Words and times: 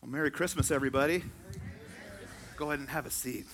Well, 0.00 0.12
Merry 0.12 0.30
Christmas, 0.30 0.70
everybody. 0.70 1.24
Go 2.56 2.66
ahead 2.66 2.78
and 2.78 2.88
have 2.88 3.04
a 3.04 3.10
seat. 3.10 3.46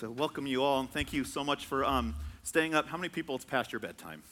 To 0.00 0.10
welcome 0.10 0.46
you 0.46 0.62
all, 0.62 0.80
and 0.80 0.90
thank 0.90 1.14
you 1.14 1.24
so 1.24 1.42
much 1.42 1.64
for 1.64 1.86
um, 1.86 2.14
staying 2.42 2.74
up. 2.74 2.86
How 2.86 2.98
many 2.98 3.08
people 3.08 3.34
it's 3.34 3.46
past 3.46 3.72
your 3.72 3.80
bedtime? 3.80 4.22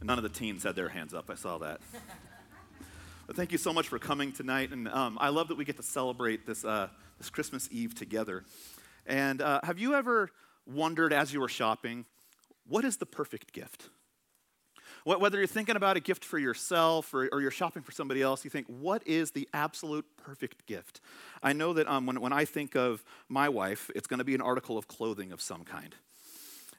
None 0.00 0.16
of 0.18 0.22
the 0.22 0.28
teens 0.28 0.62
had 0.62 0.76
their 0.76 0.88
hands 0.88 1.12
up. 1.14 1.30
I 1.30 1.34
saw 1.34 1.58
that. 1.58 1.80
But 3.26 3.34
thank 3.34 3.50
you 3.50 3.58
so 3.58 3.72
much 3.72 3.88
for 3.88 3.98
coming 3.98 4.30
tonight, 4.30 4.70
and 4.70 4.86
um, 4.88 5.18
I 5.20 5.30
love 5.30 5.48
that 5.48 5.56
we 5.56 5.64
get 5.64 5.76
to 5.78 5.82
celebrate 5.82 6.46
this 6.46 6.64
uh, 6.64 6.90
this 7.18 7.28
Christmas 7.28 7.68
Eve 7.72 7.96
together. 7.96 8.44
And 9.04 9.42
uh, 9.42 9.60
have 9.64 9.80
you 9.80 9.94
ever 9.94 10.30
wondered 10.64 11.12
as 11.12 11.32
you 11.32 11.40
were 11.40 11.48
shopping, 11.48 12.04
what 12.68 12.84
is 12.84 12.98
the 12.98 13.06
perfect 13.06 13.52
gift? 13.52 13.90
Whether 15.04 15.38
you're 15.38 15.46
thinking 15.46 15.76
about 15.76 15.96
a 15.96 16.00
gift 16.00 16.24
for 16.24 16.38
yourself 16.38 17.14
or, 17.14 17.28
or, 17.32 17.40
you're 17.40 17.50
shopping 17.50 17.82
for 17.82 17.92
somebody 17.92 18.20
else, 18.20 18.44
you 18.44 18.50
think, 18.50 18.66
what 18.66 19.06
is 19.06 19.30
the 19.30 19.48
absolute 19.54 20.04
perfect 20.18 20.66
gift? 20.66 21.00
I 21.42 21.54
know 21.54 21.72
that 21.72 21.88
um, 21.88 22.04
when, 22.04 22.20
when 22.20 22.32
I 22.34 22.44
think 22.44 22.76
of 22.76 23.02
my 23.28 23.48
wife, 23.48 23.90
it's 23.94 24.06
going 24.06 24.18
to 24.18 24.24
be 24.24 24.34
an 24.34 24.42
article 24.42 24.76
of 24.76 24.88
clothing 24.88 25.32
of 25.32 25.40
some 25.40 25.64
kind. 25.64 25.94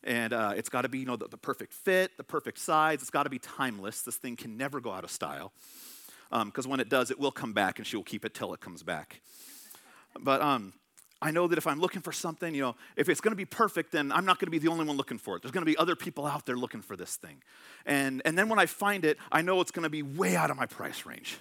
And 0.04 0.34
uh, 0.34 0.54
it's 0.56 0.70
got 0.70 0.84
to 0.84 0.90
be, 0.90 1.00
you 1.00 1.06
know, 1.06 1.16
the, 1.16 1.28
the, 1.28 1.38
perfect 1.38 1.74
fit, 1.74 2.16
the 2.18 2.24
perfect 2.24 2.60
size. 2.60 3.02
It's 3.02 3.10
got 3.10 3.24
to 3.24 3.30
be 3.30 3.40
timeless. 3.40 4.02
This 4.02 4.18
thing 4.18 4.36
can 4.36 4.58
never 4.58 4.80
go 4.80 4.92
out 4.92 5.04
of 5.04 5.12
style. 5.12 5.52
Because 6.30 6.66
um, 6.66 6.72
when 6.72 6.80
it 6.80 6.90
does, 6.90 7.12
it 7.12 7.20
will 7.20 7.32
come 7.32 7.54
back 7.54 7.78
and 7.78 7.86
she 7.86 7.98
will 7.98 8.04
keep 8.04 8.24
it 8.24 8.34
till 8.34 8.54
it 8.54 8.60
comes 8.60 8.84
back. 8.84 9.22
But 10.20 10.42
um, 10.42 10.74
I 11.22 11.30
know 11.30 11.48
that 11.48 11.58
if 11.58 11.68
I'm 11.68 11.80
looking 11.80 12.02
for 12.02 12.12
something, 12.12 12.56
you 12.56 12.62
know, 12.62 12.76
if 12.96 13.08
it's 13.08 13.22
going 13.22 13.32
to 13.32 13.38
be 13.38 13.46
perfect, 13.46 13.92
then 13.92 14.12
I'm 14.12 14.26
not 14.26 14.40
going 14.40 14.48
to 14.48 14.52
be 14.52 14.58
the 14.58 14.70
only 14.70 14.86
one 14.86 14.98
looking 14.98 15.20
for 15.20 15.36
it. 15.36 15.44
There's 15.44 15.52
going 15.52 15.66
to 15.66 15.72
be 15.72 15.78
other 15.78 15.96
people 15.96 16.26
out 16.26 16.48
there 16.48 16.58
looking 16.58 16.82
for 16.82 16.96
this 16.96 17.16
thing. 17.16 17.44
And, 17.86 18.24
and 18.26 18.38
then 18.38 18.50
when 18.50 18.58
I 18.58 18.66
find 18.66 19.06
it, 19.06 19.18
I 19.32 19.44
know 19.44 19.62
it's 19.62 19.72
going 19.72 19.84
to 19.84 19.90
be 19.90 20.02
way 20.02 20.36
out 20.36 20.50
of 20.50 20.58
my 20.58 20.66
price 20.66 21.06
range. 21.06 21.38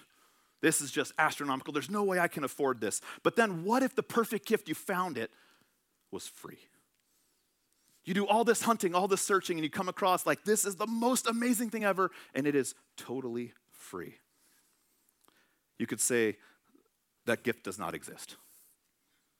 This 0.60 0.82
is 0.82 0.90
just 0.90 1.12
astronomical. 1.18 1.72
There's 1.72 1.90
no 1.90 2.02
way 2.02 2.18
I 2.18 2.28
can 2.28 2.44
afford 2.44 2.80
this. 2.80 3.00
But 3.22 3.36
then 3.36 3.64
what 3.64 3.82
if 3.82 3.95
the 3.95 4.02
perfect 4.02 4.46
gift 4.46 4.68
you 4.68 4.74
found 4.74 5.16
it 5.16 5.30
was 6.10 6.28
free? 6.28 6.59
You 8.04 8.12
do 8.12 8.26
all 8.26 8.44
this 8.44 8.62
hunting, 8.62 8.94
all 8.94 9.09
this 9.09 9.22
searching, 9.22 9.56
and 9.56 9.65
you 9.65 9.70
come 9.70 9.88
across 9.88 10.26
like 10.26 10.44
this 10.44 10.65
is 10.65 10.76
the 10.76 10.87
most 10.87 11.26
amazing 11.26 11.70
thing 11.70 11.84
ever, 11.84 12.10
and 12.34 12.46
it 12.46 12.54
is 12.54 12.74
totally 12.96 13.52
free. 13.72 14.16
You 15.78 15.87
could 15.87 16.00
say 16.00 16.37
that 17.24 17.42
gift 17.42 17.65
does 17.65 17.78
not 17.78 17.94
exist. 17.94 18.37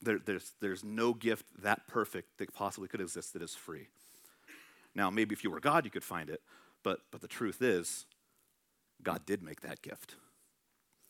There, 0.03 0.19
there's, 0.19 0.53
there's 0.61 0.83
no 0.83 1.13
gift 1.13 1.47
that 1.63 1.87
perfect 1.87 2.39
that 2.39 2.55
possibly 2.55 2.89
could 2.89 3.01
exist 3.01 3.33
that 3.35 3.43
is 3.43 3.55
free. 3.55 3.89
Now, 4.95 5.11
maybe 5.11 5.35
if 5.35 5.45
you 5.45 5.51
were 5.51 5.61
God, 5.61 5.85
you 5.85 5.91
could 5.91 6.05
find 6.05 6.31
it, 6.31 6.41
but, 6.83 7.01
but 7.11 7.21
the 7.21 7.29
truth 7.29 7.63
is, 7.63 8.07
God 9.03 9.25
did 9.27 9.43
make 9.43 9.61
that 9.61 9.83
gift. 9.83 10.17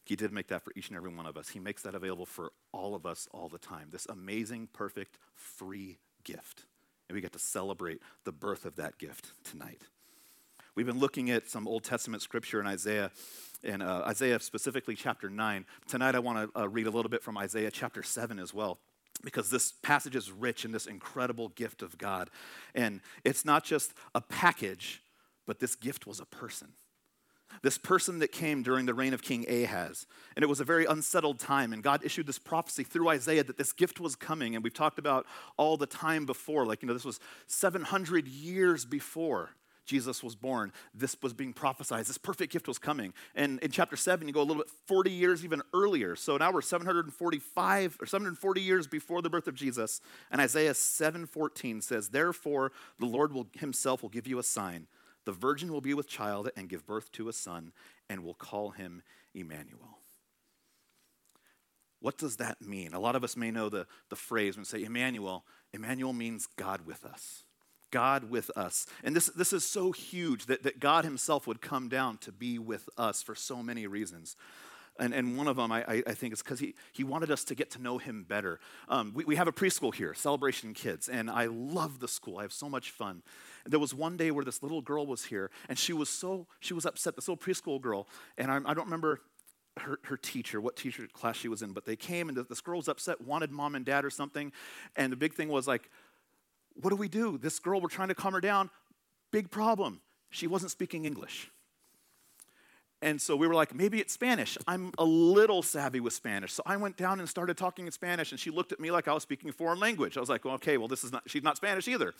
He 0.04 0.16
did 0.16 0.32
make 0.32 0.48
that 0.48 0.62
for 0.62 0.72
each 0.74 0.88
and 0.88 0.96
every 0.96 1.14
one 1.14 1.26
of 1.26 1.36
us. 1.36 1.50
He 1.50 1.60
makes 1.60 1.82
that 1.82 1.94
available 1.94 2.26
for 2.26 2.52
all 2.72 2.94
of 2.94 3.06
us 3.06 3.28
all 3.32 3.48
the 3.48 3.58
time. 3.58 3.88
This 3.92 4.06
amazing, 4.06 4.68
perfect, 4.72 5.18
free 5.34 5.98
gift. 6.24 6.64
And 7.08 7.14
we 7.14 7.20
get 7.20 7.32
to 7.32 7.38
celebrate 7.38 8.00
the 8.24 8.32
birth 8.32 8.64
of 8.64 8.76
that 8.76 8.98
gift 8.98 9.32
tonight. 9.44 9.82
We've 10.74 10.86
been 10.86 10.98
looking 10.98 11.30
at 11.30 11.48
some 11.48 11.66
Old 11.66 11.84
Testament 11.84 12.22
scripture 12.22 12.60
in 12.60 12.66
Isaiah, 12.66 13.10
in 13.62 13.82
uh, 13.82 14.04
Isaiah 14.06 14.40
specifically 14.40 14.94
chapter 14.94 15.28
9. 15.28 15.66
Tonight 15.86 16.14
I 16.14 16.18
want 16.18 16.52
to 16.54 16.60
uh, 16.60 16.68
read 16.68 16.86
a 16.86 16.90
little 16.90 17.10
bit 17.10 17.22
from 17.22 17.36
Isaiah 17.36 17.70
chapter 17.70 18.02
7 18.02 18.38
as 18.38 18.54
well 18.54 18.78
because 19.22 19.50
this 19.50 19.72
passage 19.82 20.16
is 20.16 20.32
rich 20.32 20.64
in 20.64 20.72
this 20.72 20.86
incredible 20.86 21.48
gift 21.50 21.82
of 21.82 21.98
God. 21.98 22.30
And 22.74 23.00
it's 23.24 23.44
not 23.44 23.64
just 23.64 23.92
a 24.14 24.20
package, 24.20 25.02
but 25.46 25.60
this 25.60 25.74
gift 25.74 26.06
was 26.06 26.20
a 26.20 26.24
person. 26.24 26.68
This 27.62 27.76
person 27.76 28.20
that 28.20 28.30
came 28.30 28.62
during 28.62 28.86
the 28.86 28.94
reign 28.94 29.12
of 29.12 29.22
King 29.22 29.44
Ahaz. 29.48 30.06
And 30.36 30.42
it 30.42 30.46
was 30.46 30.60
a 30.60 30.64
very 30.64 30.86
unsettled 30.86 31.40
time. 31.40 31.72
And 31.72 31.82
God 31.82 32.04
issued 32.04 32.26
this 32.26 32.38
prophecy 32.38 32.84
through 32.84 33.08
Isaiah 33.08 33.42
that 33.42 33.58
this 33.58 33.72
gift 33.72 33.98
was 33.98 34.14
coming. 34.14 34.54
And 34.54 34.62
we've 34.62 34.72
talked 34.72 35.00
about 35.00 35.26
all 35.56 35.76
the 35.76 35.86
time 35.86 36.26
before. 36.26 36.64
Like, 36.64 36.80
you 36.80 36.86
know, 36.86 36.94
this 36.94 37.04
was 37.04 37.18
700 37.48 38.28
years 38.28 38.84
before 38.84 39.50
Jesus 39.84 40.22
was 40.22 40.34
born, 40.34 40.72
this 40.94 41.16
was 41.22 41.32
being 41.32 41.52
prophesied. 41.52 42.06
This 42.06 42.18
perfect 42.18 42.52
gift 42.52 42.68
was 42.68 42.78
coming. 42.78 43.12
And 43.34 43.58
in 43.60 43.70
chapter 43.70 43.96
7, 43.96 44.26
you 44.26 44.32
go 44.32 44.40
a 44.40 44.44
little 44.44 44.62
bit 44.62 44.70
40 44.86 45.10
years 45.10 45.44
even 45.44 45.62
earlier. 45.74 46.14
So 46.16 46.36
now 46.36 46.52
we're 46.52 46.62
745 46.62 47.98
or 48.00 48.06
740 48.06 48.60
years 48.60 48.86
before 48.86 49.22
the 49.22 49.30
birth 49.30 49.48
of 49.48 49.54
Jesus. 49.54 50.00
And 50.30 50.40
Isaiah 50.40 50.74
7:14 50.74 51.80
says, 51.80 52.10
"Therefore 52.10 52.72
the 52.98 53.06
Lord 53.06 53.32
will 53.32 53.48
himself 53.54 54.02
will 54.02 54.10
give 54.10 54.26
you 54.26 54.38
a 54.38 54.44
sign. 54.44 54.86
The 55.24 55.32
virgin 55.32 55.72
will 55.72 55.80
be 55.80 55.94
with 55.94 56.08
child 56.08 56.50
and 56.56 56.68
give 56.68 56.86
birth 56.86 57.10
to 57.12 57.28
a 57.28 57.32
son 57.32 57.72
and 58.08 58.24
will 58.24 58.34
call 58.34 58.70
him 58.70 59.02
Emmanuel." 59.34 59.98
What 62.00 62.16
does 62.16 62.36
that 62.36 62.62
mean? 62.62 62.94
A 62.94 63.00
lot 63.00 63.14
of 63.14 63.24
us 63.24 63.36
may 63.36 63.50
know 63.50 63.68
the, 63.68 63.86
the 64.08 64.16
phrase 64.16 64.56
when 64.56 64.62
we 64.62 64.66
say 64.66 64.84
Emmanuel. 64.84 65.44
Emmanuel 65.72 66.14
means 66.14 66.46
God 66.56 66.86
with 66.86 67.04
us. 67.04 67.44
God 67.90 68.30
with 68.30 68.50
us. 68.56 68.86
And 69.02 69.14
this, 69.14 69.26
this 69.26 69.52
is 69.52 69.64
so 69.64 69.92
huge 69.92 70.46
that, 70.46 70.62
that 70.62 70.80
God 70.80 71.04
Himself 71.04 71.46
would 71.46 71.60
come 71.60 71.88
down 71.88 72.18
to 72.18 72.32
be 72.32 72.58
with 72.58 72.88
us 72.96 73.22
for 73.22 73.34
so 73.34 73.62
many 73.62 73.86
reasons. 73.86 74.36
And, 74.98 75.14
and 75.14 75.36
one 75.36 75.48
of 75.48 75.56
them, 75.56 75.72
I, 75.72 76.02
I 76.06 76.12
think, 76.12 76.34
is 76.34 76.42
because 76.42 76.60
he, 76.60 76.74
he 76.92 77.04
wanted 77.04 77.30
us 77.30 77.42
to 77.44 77.54
get 77.54 77.70
to 77.70 77.80
know 77.80 77.96
him 77.96 78.24
better. 78.28 78.60
Um, 78.86 79.12
we, 79.14 79.24
we 79.24 79.36
have 79.36 79.48
a 79.48 79.52
preschool 79.52 79.94
here, 79.94 80.12
Celebration 80.12 80.74
Kids, 80.74 81.08
and 81.08 81.30
I 81.30 81.46
love 81.46 82.00
the 82.00 82.08
school. 82.08 82.38
I 82.38 82.42
have 82.42 82.52
so 82.52 82.68
much 82.68 82.90
fun. 82.90 83.22
And 83.64 83.72
there 83.72 83.80
was 83.80 83.94
one 83.94 84.18
day 84.18 84.30
where 84.30 84.44
this 84.44 84.62
little 84.62 84.82
girl 84.82 85.06
was 85.06 85.24
here, 85.24 85.50
and 85.70 85.78
she 85.78 85.94
was 85.94 86.10
so, 86.10 86.46
she 86.60 86.74
was 86.74 86.84
upset, 86.84 87.16
this 87.16 87.28
little 87.28 87.42
preschool 87.42 87.80
girl, 87.80 88.08
and 88.36 88.50
I, 88.50 88.56
I 88.56 88.74
don't 88.74 88.84
remember 88.84 89.22
her, 89.78 89.98
her, 90.02 90.16
teacher, 90.16 90.60
what 90.60 90.76
teacher 90.76 91.06
class 91.12 91.36
she 91.36 91.48
was 91.48 91.62
in, 91.62 91.72
but 91.72 91.86
they 91.86 91.96
came 91.96 92.28
and 92.28 92.36
this 92.36 92.60
girl 92.60 92.76
was 92.76 92.88
upset, 92.88 93.20
wanted 93.20 93.50
mom 93.50 93.74
and 93.74 93.84
dad 93.84 94.04
or 94.04 94.10
something. 94.10 94.52
And 94.96 95.12
the 95.12 95.16
big 95.16 95.32
thing 95.32 95.48
was 95.48 95.66
like, 95.66 95.88
what 96.74 96.90
do 96.90 96.96
we 96.96 97.08
do? 97.08 97.38
This 97.38 97.58
girl, 97.58 97.80
we're 97.80 97.88
trying 97.88 98.08
to 98.08 98.14
calm 98.14 98.32
her 98.32 98.40
down. 98.40 98.70
Big 99.30 99.50
problem. 99.50 100.00
She 100.30 100.46
wasn't 100.46 100.70
speaking 100.70 101.04
English. 101.04 101.50
And 103.02 103.20
so 103.20 103.34
we 103.34 103.46
were 103.46 103.54
like, 103.54 103.74
maybe 103.74 103.98
it's 103.98 104.12
Spanish. 104.12 104.58
I'm 104.66 104.92
a 104.98 105.04
little 105.04 105.62
savvy 105.62 106.00
with 106.00 106.12
Spanish. 106.12 106.52
So 106.52 106.62
I 106.66 106.76
went 106.76 106.96
down 106.98 107.18
and 107.18 107.28
started 107.28 107.56
talking 107.56 107.86
in 107.86 107.92
Spanish, 107.92 108.30
and 108.30 108.38
she 108.38 108.50
looked 108.50 108.72
at 108.72 108.80
me 108.80 108.90
like 108.90 109.08
I 109.08 109.14
was 109.14 109.22
speaking 109.22 109.48
a 109.48 109.52
foreign 109.52 109.80
language. 109.80 110.16
I 110.16 110.20
was 110.20 110.28
like, 110.28 110.44
well, 110.44 110.54
okay, 110.54 110.76
well, 110.76 110.88
this 110.88 111.02
is 111.02 111.10
not, 111.10 111.22
she's 111.26 111.42
not 111.42 111.56
Spanish 111.56 111.88
either. 111.88 112.12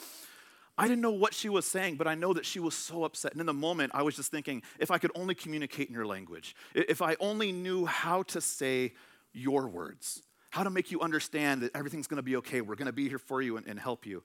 I 0.79 0.89
didn't 0.89 1.03
know 1.03 1.11
what 1.11 1.35
she 1.35 1.51
was 1.51 1.67
saying, 1.67 1.97
but 1.97 2.07
I 2.07 2.15
know 2.15 2.33
that 2.33 2.47
she 2.47 2.61
was 2.61 2.75
so 2.75 3.05
upset. 3.05 3.33
And 3.33 3.41
in 3.41 3.47
the 3.47 3.53
moment, 3.53 3.93
I 3.95 4.03
was 4.03 4.17
just 4.17 4.31
thinking, 4.31 4.63
if 4.79 4.91
I 4.91 4.97
could 4.97 5.11
only 5.15 5.35
communicate 5.35 5.89
in 5.89 5.95
your 5.95 6.07
language, 6.07 6.57
if 6.75 7.03
I 7.03 7.17
only 7.21 7.53
knew 7.53 7.85
how 7.85 8.23
to 8.25 8.41
say 8.41 8.95
your 9.35 9.69
words, 9.69 10.23
how 10.51 10.65
to 10.65 10.71
make 10.71 10.91
you 10.91 11.01
understand 11.01 11.63
that 11.63 11.75
everything's 11.75 12.07
going 12.07 12.17
to 12.17 12.23
be 12.23 12.37
okay. 12.37 12.61
We're 12.61 12.75
going 12.75 12.87
to 12.87 12.93
be 12.93 13.09
here 13.09 13.19
for 13.19 13.41
you 13.41 13.57
and, 13.57 13.67
and 13.67 13.79
help 13.79 14.05
you. 14.05 14.23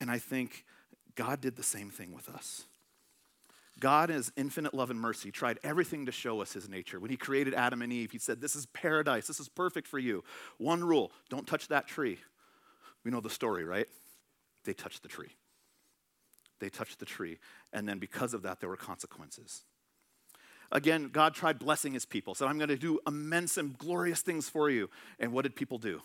And 0.00 0.10
I 0.10 0.18
think 0.18 0.64
God 1.14 1.40
did 1.40 1.56
the 1.56 1.62
same 1.62 1.90
thing 1.90 2.12
with 2.12 2.28
us. 2.28 2.64
God, 3.80 4.10
in 4.10 4.16
his 4.16 4.32
infinite 4.36 4.74
love 4.74 4.90
and 4.90 5.00
mercy, 5.00 5.30
tried 5.30 5.58
everything 5.62 6.06
to 6.06 6.12
show 6.12 6.40
us 6.40 6.52
his 6.52 6.68
nature. 6.68 6.98
When 6.98 7.10
he 7.10 7.16
created 7.16 7.54
Adam 7.54 7.80
and 7.80 7.92
Eve, 7.92 8.10
he 8.10 8.18
said, 8.18 8.40
This 8.40 8.56
is 8.56 8.66
paradise. 8.66 9.26
This 9.26 9.40
is 9.40 9.48
perfect 9.48 9.86
for 9.86 9.98
you. 9.98 10.24
One 10.58 10.82
rule 10.82 11.12
don't 11.28 11.46
touch 11.46 11.68
that 11.68 11.86
tree. 11.86 12.18
We 13.04 13.10
know 13.10 13.20
the 13.20 13.30
story, 13.30 13.64
right? 13.64 13.86
They 14.64 14.72
touched 14.72 15.02
the 15.02 15.08
tree. 15.08 15.30
They 16.60 16.68
touched 16.68 16.98
the 16.98 17.06
tree. 17.06 17.38
And 17.72 17.88
then 17.88 17.98
because 17.98 18.34
of 18.34 18.42
that, 18.42 18.58
there 18.60 18.68
were 18.68 18.76
consequences. 18.76 19.62
Again, 20.70 21.08
God 21.12 21.34
tried 21.34 21.58
blessing 21.58 21.94
his 21.94 22.04
people, 22.04 22.34
said, 22.34 22.48
I'm 22.48 22.58
going 22.58 22.68
to 22.68 22.76
do 22.76 23.00
immense 23.06 23.56
and 23.56 23.76
glorious 23.78 24.20
things 24.20 24.48
for 24.48 24.68
you. 24.68 24.90
And 25.18 25.32
what 25.32 25.42
did 25.42 25.56
people 25.56 25.78
do? 25.78 26.02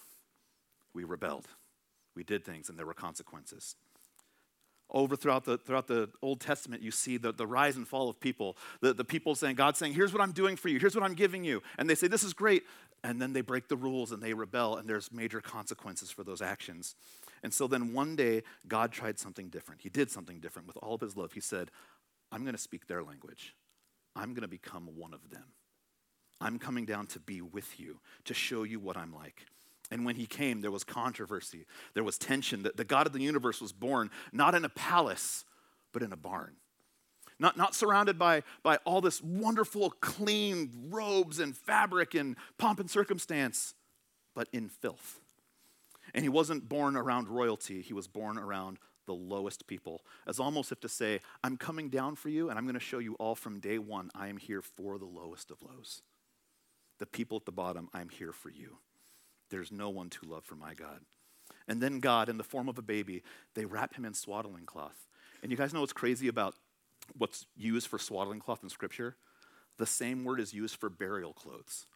We 0.93 1.03
rebelled. 1.03 1.47
We 2.15 2.23
did 2.23 2.45
things, 2.45 2.69
and 2.69 2.77
there 2.77 2.85
were 2.85 2.93
consequences. 2.93 3.75
Over 4.89 5.15
throughout 5.15 5.45
the, 5.45 5.57
throughout 5.57 5.87
the 5.87 6.09
Old 6.21 6.39
Testament, 6.39 6.83
you 6.83 6.91
see 6.91 7.17
the, 7.17 7.31
the 7.31 7.47
rise 7.47 7.75
and 7.75 7.87
fall 7.87 8.09
of 8.09 8.19
people. 8.19 8.57
The, 8.81 8.93
the 8.93 9.03
people 9.03 9.33
saying, 9.33 9.55
God 9.55 9.75
saying, 9.75 9.93
Here's 9.93 10.13
what 10.13 10.21
I'm 10.21 10.33
doing 10.33 10.55
for 10.55 10.69
you, 10.69 10.79
here's 10.79 10.95
what 10.95 11.03
I'm 11.03 11.15
giving 11.15 11.43
you. 11.43 11.63
And 11.79 11.89
they 11.89 11.95
say, 11.95 12.07
This 12.07 12.23
is 12.23 12.33
great. 12.33 12.63
And 13.05 13.21
then 13.21 13.33
they 13.33 13.41
break 13.41 13.67
the 13.67 13.75
rules 13.75 14.13
and 14.13 14.23
they 14.23 14.33
rebel, 14.33 14.77
and 14.77 14.87
there's 14.87 15.11
major 15.11 15.41
consequences 15.41 16.09
for 16.09 16.23
those 16.23 16.41
actions. 16.41 16.95
And 17.41 17.53
so 17.53 17.67
then 17.67 17.91
one 17.91 18.15
day, 18.15 18.43
God 18.67 18.93
tried 18.93 19.19
something 19.19 19.49
different. 19.49 19.81
He 19.81 19.89
did 19.89 20.09
something 20.09 20.39
different 20.39 20.67
with 20.67 20.77
all 20.77 20.95
of 20.95 21.01
his 21.01 21.17
love. 21.17 21.33
He 21.33 21.41
said, 21.41 21.69
I'm 22.31 22.43
going 22.43 22.55
to 22.55 22.61
speak 22.61 22.87
their 22.87 23.03
language. 23.03 23.55
I'm 24.15 24.33
going 24.33 24.41
to 24.41 24.47
become 24.47 24.89
one 24.95 25.13
of 25.13 25.29
them. 25.29 25.45
I'm 26.41 26.59
coming 26.59 26.85
down 26.85 27.07
to 27.07 27.19
be 27.19 27.41
with 27.41 27.79
you, 27.79 27.99
to 28.25 28.33
show 28.33 28.63
you 28.63 28.79
what 28.79 28.97
I'm 28.97 29.13
like. 29.13 29.45
And 29.91 30.05
when 30.05 30.15
he 30.15 30.25
came, 30.25 30.61
there 30.61 30.71
was 30.71 30.83
controversy, 30.83 31.65
there 31.93 32.03
was 32.03 32.17
tension. 32.17 32.63
That 32.63 32.77
the 32.77 32.83
God 32.83 33.07
of 33.07 33.13
the 33.13 33.21
universe 33.21 33.61
was 33.61 33.71
born 33.71 34.09
not 34.31 34.55
in 34.55 34.65
a 34.65 34.69
palace, 34.69 35.45
but 35.91 36.01
in 36.01 36.11
a 36.11 36.17
barn. 36.17 36.55
Not, 37.39 37.57
not 37.57 37.75
surrounded 37.75 38.17
by, 38.17 38.43
by 38.61 38.77
all 38.85 39.01
this 39.01 39.21
wonderful, 39.21 39.91
clean 40.01 40.71
robes 40.89 41.39
and 41.39 41.55
fabric 41.55 42.13
and 42.13 42.35
pomp 42.57 42.79
and 42.79 42.89
circumstance, 42.89 43.73
but 44.33 44.47
in 44.53 44.69
filth. 44.69 45.19
And 46.13 46.23
he 46.23 46.29
wasn't 46.29 46.69
born 46.69 46.95
around 46.95 47.27
royalty, 47.27 47.81
he 47.81 47.93
was 47.93 48.07
born 48.07 48.37
around 48.37 48.77
the 49.05 49.13
lowest 49.13 49.67
people, 49.67 50.03
as 50.27 50.39
almost 50.39 50.71
if 50.71 50.79
to 50.81 50.89
say, 50.89 51.19
I'm 51.43 51.57
coming 51.57 51.89
down 51.89 52.15
for 52.15 52.29
you, 52.29 52.49
and 52.49 52.57
I'm 52.57 52.65
going 52.65 52.73
to 52.73 52.79
show 52.79 52.99
you 52.99 53.15
all 53.15 53.35
from 53.35 53.59
day 53.59 53.77
one, 53.77 54.09
I 54.15 54.27
am 54.27 54.37
here 54.37 54.61
for 54.61 54.97
the 54.97 55.05
lowest 55.05 55.51
of 55.51 55.61
lows. 55.61 56.01
the 57.03 57.05
people 57.07 57.35
at 57.37 57.45
the 57.45 57.51
bottom, 57.51 57.89
I'm 57.93 58.07
here 58.07 58.31
for 58.31 58.49
you. 58.49 58.77
There's 59.49 59.73
no 59.73 59.89
one 59.89 60.09
too 60.09 60.25
loved 60.25 60.45
for 60.45 60.55
my 60.55 60.73
God. 60.73 61.01
And 61.67 61.81
then 61.81 61.99
God, 61.99 62.29
in 62.29 62.37
the 62.37 62.45
form 62.45 62.69
of 62.69 62.77
a 62.77 62.81
baby, 62.81 63.23
they 63.55 63.65
wrap 63.65 63.95
him 63.95 64.05
in 64.05 64.13
swaddling 64.13 64.65
cloth. 64.65 65.07
And 65.41 65.51
you 65.51 65.57
guys 65.57 65.73
know 65.73 65.81
what's 65.81 65.91
crazy 65.91 66.29
about 66.29 66.55
what's 67.17 67.45
used 67.57 67.87
for 67.87 67.99
swaddling 67.99 68.39
cloth 68.39 68.63
in 68.63 68.69
Scripture? 68.69 69.17
The 69.77 69.85
same 69.85 70.23
word 70.23 70.39
is 70.39 70.53
used 70.53 70.77
for 70.77 70.89
burial 70.89 71.33
clothes. 71.33 71.87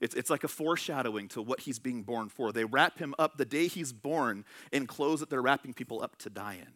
It's, 0.00 0.14
it's 0.14 0.30
like 0.30 0.44
a 0.44 0.48
foreshadowing 0.48 1.28
to 1.28 1.42
what 1.42 1.60
he's 1.60 1.78
being 1.78 2.02
born 2.02 2.28
for. 2.28 2.52
They 2.52 2.64
wrap 2.64 2.98
him 2.98 3.14
up 3.18 3.36
the 3.36 3.44
day 3.44 3.66
he's 3.66 3.92
born 3.92 4.44
in 4.72 4.86
clothes 4.86 5.20
that 5.20 5.30
they're 5.30 5.42
wrapping 5.42 5.74
people 5.74 6.02
up 6.02 6.16
to 6.18 6.30
die 6.30 6.58
in. 6.60 6.74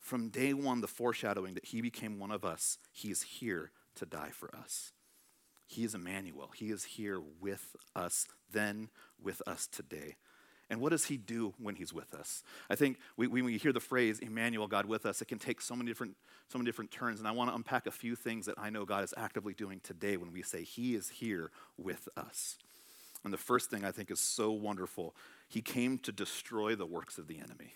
From 0.00 0.28
day 0.28 0.52
one, 0.52 0.80
the 0.80 0.86
foreshadowing 0.86 1.54
that 1.54 1.66
he 1.66 1.80
became 1.80 2.18
one 2.18 2.30
of 2.30 2.44
us, 2.44 2.78
he 2.92 3.10
is 3.10 3.22
here 3.22 3.70
to 3.96 4.04
die 4.04 4.30
for 4.30 4.54
us. 4.54 4.92
He 5.66 5.84
is 5.84 5.94
Emmanuel. 5.94 6.50
He 6.54 6.70
is 6.70 6.84
here 6.84 7.20
with 7.40 7.74
us 7.96 8.26
then, 8.52 8.90
with 9.20 9.40
us 9.46 9.66
today. 9.66 10.16
And 10.70 10.80
what 10.80 10.90
does 10.90 11.06
he 11.06 11.16
do 11.16 11.52
when 11.58 11.76
he's 11.76 11.92
with 11.92 12.14
us? 12.14 12.42
I 12.70 12.74
think 12.74 12.98
we, 13.16 13.26
when 13.26 13.44
we 13.44 13.58
hear 13.58 13.72
the 13.72 13.80
phrase 13.80 14.18
Emmanuel, 14.18 14.66
God 14.66 14.86
with 14.86 15.04
us, 15.04 15.20
it 15.20 15.26
can 15.26 15.38
take 15.38 15.60
so 15.60 15.76
many 15.76 15.90
different, 15.90 16.16
so 16.48 16.58
many 16.58 16.66
different 16.66 16.90
turns. 16.90 17.18
And 17.18 17.28
I 17.28 17.32
want 17.32 17.50
to 17.50 17.54
unpack 17.54 17.86
a 17.86 17.90
few 17.90 18.16
things 18.16 18.46
that 18.46 18.54
I 18.58 18.70
know 18.70 18.84
God 18.84 19.04
is 19.04 19.12
actively 19.16 19.52
doing 19.52 19.80
today 19.82 20.16
when 20.16 20.32
we 20.32 20.42
say 20.42 20.62
he 20.62 20.94
is 20.94 21.10
here 21.10 21.50
with 21.76 22.08
us. 22.16 22.56
And 23.24 23.32
the 23.32 23.38
first 23.38 23.70
thing 23.70 23.84
I 23.84 23.90
think 23.90 24.10
is 24.10 24.20
so 24.20 24.52
wonderful 24.52 25.14
he 25.48 25.60
came 25.60 25.98
to 25.98 26.12
destroy 26.12 26.74
the 26.74 26.86
works 26.86 27.18
of 27.18 27.28
the 27.28 27.38
enemy. 27.38 27.74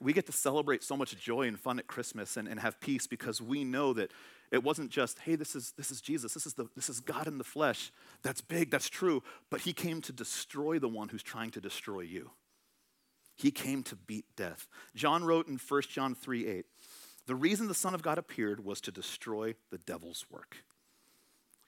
We 0.00 0.12
get 0.12 0.26
to 0.26 0.32
celebrate 0.32 0.82
so 0.82 0.96
much 0.96 1.16
joy 1.16 1.46
and 1.46 1.58
fun 1.58 1.78
at 1.78 1.86
Christmas 1.86 2.36
and, 2.36 2.48
and 2.48 2.58
have 2.58 2.80
peace 2.80 3.06
because 3.06 3.40
we 3.40 3.62
know 3.62 3.92
that 3.92 4.10
it 4.52 4.62
wasn't 4.62 4.90
just, 4.90 5.18
hey, 5.20 5.34
this 5.34 5.56
is, 5.56 5.72
this 5.78 5.90
is 5.90 6.02
Jesus, 6.02 6.34
this 6.34 6.46
is, 6.46 6.54
the, 6.54 6.68
this 6.76 6.90
is 6.90 7.00
God 7.00 7.26
in 7.26 7.38
the 7.38 7.44
flesh. 7.44 7.90
That's 8.22 8.42
big, 8.42 8.70
that's 8.70 8.90
true. 8.90 9.22
But 9.48 9.62
he 9.62 9.72
came 9.72 10.02
to 10.02 10.12
destroy 10.12 10.78
the 10.78 10.88
one 10.88 11.08
who's 11.08 11.22
trying 11.22 11.50
to 11.52 11.60
destroy 11.60 12.00
you. 12.00 12.30
He 13.34 13.50
came 13.50 13.82
to 13.84 13.96
beat 13.96 14.26
death. 14.36 14.68
John 14.94 15.24
wrote 15.24 15.48
in 15.48 15.58
1 15.58 15.82
John 15.88 16.14
3 16.14 16.46
8, 16.46 16.66
the 17.26 17.34
reason 17.34 17.66
the 17.66 17.74
Son 17.74 17.94
of 17.94 18.02
God 18.02 18.18
appeared 18.18 18.64
was 18.64 18.80
to 18.82 18.92
destroy 18.92 19.54
the 19.70 19.78
devil's 19.78 20.26
work. 20.30 20.58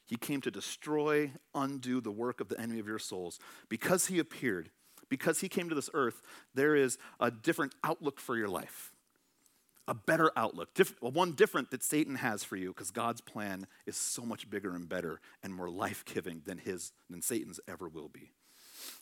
He 0.06 0.16
came 0.16 0.42
to 0.42 0.50
destroy, 0.50 1.32
undo 1.54 2.00
the 2.00 2.10
work 2.10 2.40
of 2.40 2.48
the 2.48 2.60
enemy 2.60 2.80
of 2.80 2.86
your 2.86 2.98
souls. 2.98 3.38
Because 3.70 4.06
he 4.06 4.18
appeared, 4.18 4.68
because 5.08 5.40
he 5.40 5.48
came 5.48 5.70
to 5.70 5.74
this 5.74 5.88
earth, 5.94 6.20
there 6.54 6.76
is 6.76 6.98
a 7.18 7.30
different 7.30 7.74
outlook 7.82 8.20
for 8.20 8.36
your 8.36 8.48
life, 8.48 8.92
a 9.86 9.94
better 9.94 10.30
outlook, 10.36 10.74
diff- 10.74 11.00
one 11.00 11.32
different 11.32 11.70
that 11.70 11.82
Satan 11.82 12.16
has 12.16 12.42
for 12.42 12.56
you, 12.56 12.68
because 12.68 12.90
God's 12.90 13.20
plan 13.20 13.66
is 13.86 13.96
so 13.96 14.22
much 14.22 14.48
bigger 14.48 14.74
and 14.74 14.88
better 14.88 15.20
and 15.42 15.54
more 15.54 15.70
life 15.70 16.04
giving 16.04 16.42
than 16.44 16.58
his 16.58 16.92
than 17.10 17.22
Satan's 17.22 17.60
ever 17.68 17.88
will 17.88 18.08
be. 18.08 18.32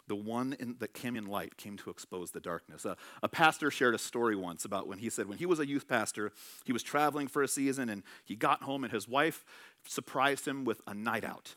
The 0.09 0.17
one 0.17 0.55
in, 0.59 0.77
that 0.81 0.95
came 0.95 1.17
in 1.17 1.27
light 1.27 1.57
came 1.57 1.77
to 1.79 1.91
expose 1.91 2.31
the 2.31 2.41
darkness. 2.41 2.85
Uh, 2.85 2.95
a 3.23 3.29
pastor 3.29 3.71
shared 3.71 3.95
a 3.95 3.99
story 3.99 4.37
once 4.37 4.65
about 4.65 4.87
when 4.87 4.99
he 4.99 5.11
said 5.11 5.29
when 5.29 5.39
he 5.39 5.47
was 5.47 5.59
a 5.59 5.67
youth 5.67 5.89
pastor, 5.89 6.33
he 6.65 6.73
was 6.73 6.83
traveling 6.83 7.29
for 7.29 7.43
a 7.43 7.49
season 7.49 7.89
and 7.89 8.03
he 8.25 8.37
got 8.37 8.63
home 8.63 8.85
and 8.85 8.93
his 8.93 9.09
wife 9.09 9.45
surprised 9.87 10.47
him 10.47 10.65
with 10.65 10.81
a 10.87 10.95
night 10.95 11.25
out 11.25 11.55